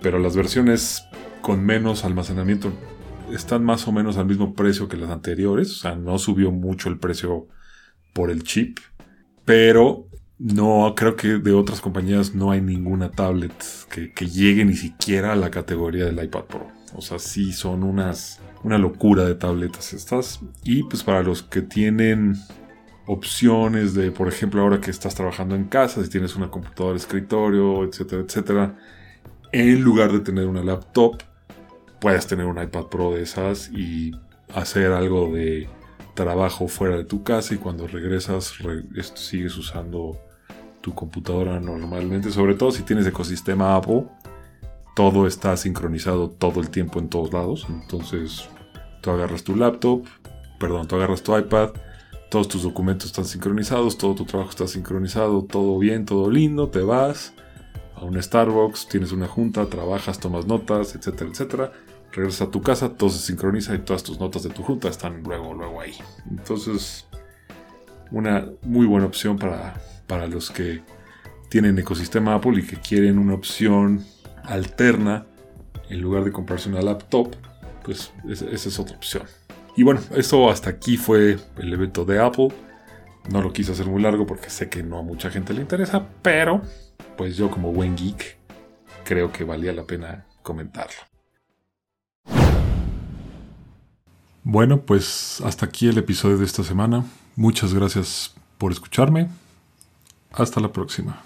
Pero 0.00 0.18
las 0.18 0.36
versiones 0.36 1.04
con 1.42 1.64
menos 1.64 2.04
almacenamiento 2.04 2.72
están 3.34 3.64
más 3.64 3.86
o 3.88 3.92
menos 3.92 4.16
al 4.16 4.26
mismo 4.26 4.54
precio 4.54 4.88
que 4.88 4.96
las 4.96 5.10
anteriores. 5.10 5.70
O 5.72 5.74
sea, 5.74 5.94
no 5.94 6.18
subió 6.18 6.50
mucho 6.50 6.88
el 6.88 6.98
precio 6.98 7.48
por 8.12 8.30
el 8.30 8.42
chip. 8.42 8.78
Pero 9.44 10.08
no 10.38 10.94
creo 10.96 11.16
que 11.16 11.38
de 11.38 11.52
otras 11.52 11.80
compañías 11.80 12.34
no 12.34 12.50
hay 12.50 12.60
ninguna 12.60 13.10
tablet 13.10 13.52
que, 13.90 14.26
llegue 14.26 14.64
ni 14.64 14.74
siquiera 14.74 15.32
a 15.32 15.36
la 15.36 15.50
categoría 15.50 16.06
del 16.06 16.22
iPad 16.22 16.44
Pro. 16.44 16.68
O 16.94 17.02
sea, 17.02 17.18
sí 17.18 17.52
son 17.52 17.82
unas 17.84 18.40
una 18.62 18.78
locura 18.78 19.24
de 19.24 19.34
tabletas 19.34 19.92
estas. 19.92 20.40
Y 20.64 20.82
pues 20.84 21.02
para 21.02 21.22
los 21.22 21.42
que 21.42 21.62
tienen 21.62 22.36
opciones 23.06 23.94
de, 23.94 24.10
por 24.12 24.28
ejemplo, 24.28 24.62
ahora 24.62 24.80
que 24.80 24.90
estás 24.90 25.14
trabajando 25.14 25.54
en 25.54 25.64
casa, 25.64 26.02
si 26.02 26.10
tienes 26.10 26.36
una 26.36 26.50
computadora 26.50 26.96
escritorio, 26.96 27.84
etcétera, 27.84 28.22
etcétera, 28.22 28.78
en 29.52 29.82
lugar 29.82 30.12
de 30.12 30.20
tener 30.20 30.46
una 30.46 30.62
laptop, 30.62 31.22
puedes 32.00 32.26
tener 32.26 32.46
un 32.46 32.60
iPad 32.60 32.86
Pro 32.86 33.12
de 33.12 33.22
esas 33.22 33.70
y 33.70 34.12
hacer 34.54 34.92
algo 34.92 35.32
de 35.32 35.68
trabajo 36.14 36.68
fuera 36.68 36.96
de 36.96 37.04
tu 37.04 37.22
casa 37.22 37.54
y 37.54 37.58
cuando 37.58 37.86
regresas 37.86 38.54
sigues 39.14 39.56
usando 39.56 40.18
tu 40.80 40.94
computadora 40.94 41.60
normalmente, 41.60 42.30
sobre 42.30 42.54
todo 42.54 42.72
si 42.72 42.82
tienes 42.82 43.06
ecosistema 43.06 43.76
Apple 43.76 44.06
todo 44.94 45.26
está 45.26 45.56
sincronizado 45.56 46.28
todo 46.28 46.60
el 46.60 46.70
tiempo 46.70 46.98
en 46.98 47.08
todos 47.08 47.32
lados. 47.32 47.66
Entonces, 47.68 48.48
tú 49.00 49.10
agarras 49.10 49.44
tu 49.44 49.56
laptop, 49.56 50.04
perdón, 50.58 50.88
tú 50.88 50.96
agarras 50.96 51.22
tu 51.22 51.36
iPad, 51.36 51.70
todos 52.30 52.48
tus 52.48 52.62
documentos 52.62 53.06
están 53.06 53.24
sincronizados, 53.24 53.98
todo 53.98 54.14
tu 54.14 54.24
trabajo 54.24 54.50
está 54.50 54.66
sincronizado, 54.66 55.44
todo 55.44 55.78
bien, 55.78 56.04
todo 56.04 56.30
lindo, 56.30 56.68
te 56.68 56.82
vas 56.82 57.32
a 57.96 58.04
un 58.04 58.20
Starbucks, 58.22 58.88
tienes 58.88 59.12
una 59.12 59.26
junta, 59.26 59.66
trabajas, 59.66 60.20
tomas 60.20 60.46
notas, 60.46 60.94
etcétera, 60.94 61.30
etcétera. 61.30 61.72
Regresas 62.12 62.48
a 62.48 62.50
tu 62.50 62.60
casa, 62.60 62.94
todo 62.94 63.10
se 63.10 63.18
sincroniza 63.18 63.74
y 63.74 63.78
todas 63.78 64.02
tus 64.02 64.18
notas 64.18 64.42
de 64.42 64.50
tu 64.50 64.62
junta 64.62 64.88
están 64.88 65.22
luego, 65.22 65.54
luego 65.54 65.80
ahí. 65.80 65.94
Entonces, 66.28 67.06
una 68.10 68.48
muy 68.62 68.86
buena 68.86 69.06
opción 69.06 69.38
para, 69.38 69.80
para 70.06 70.26
los 70.26 70.50
que 70.50 70.82
tienen 71.48 71.78
ecosistema 71.78 72.34
Apple 72.34 72.60
y 72.60 72.66
que 72.66 72.76
quieren 72.76 73.18
una 73.18 73.34
opción 73.34 74.04
alterna, 74.44 75.26
en 75.88 76.00
lugar 76.00 76.24
de 76.24 76.32
comprarse 76.32 76.68
una 76.68 76.82
laptop, 76.82 77.34
pues 77.84 78.12
esa 78.28 78.68
es 78.68 78.78
otra 78.78 78.96
opción. 78.96 79.24
Y 79.76 79.82
bueno, 79.82 80.00
eso 80.16 80.50
hasta 80.50 80.70
aquí 80.70 80.96
fue 80.96 81.38
el 81.58 81.72
evento 81.72 82.04
de 82.04 82.20
Apple. 82.20 82.48
No 83.28 83.42
lo 83.42 83.52
quise 83.52 83.72
hacer 83.72 83.86
muy 83.86 84.02
largo 84.02 84.26
porque 84.26 84.50
sé 84.50 84.68
que 84.68 84.82
no 84.82 84.98
a 84.98 85.02
mucha 85.02 85.30
gente 85.30 85.52
le 85.52 85.60
interesa, 85.60 86.06
pero 86.22 86.62
pues 87.16 87.36
yo 87.36 87.50
como 87.50 87.72
buen 87.72 87.96
geek 87.96 88.38
creo 89.04 89.32
que 89.32 89.44
valía 89.44 89.72
la 89.72 89.84
pena 89.84 90.26
comentarlo. 90.42 91.09
Bueno, 94.42 94.80
pues 94.80 95.40
hasta 95.44 95.66
aquí 95.66 95.88
el 95.88 95.98
episodio 95.98 96.38
de 96.38 96.44
esta 96.44 96.64
semana. 96.64 97.04
Muchas 97.36 97.74
gracias 97.74 98.34
por 98.58 98.72
escucharme. 98.72 99.28
Hasta 100.32 100.60
la 100.60 100.72
próxima. 100.72 101.22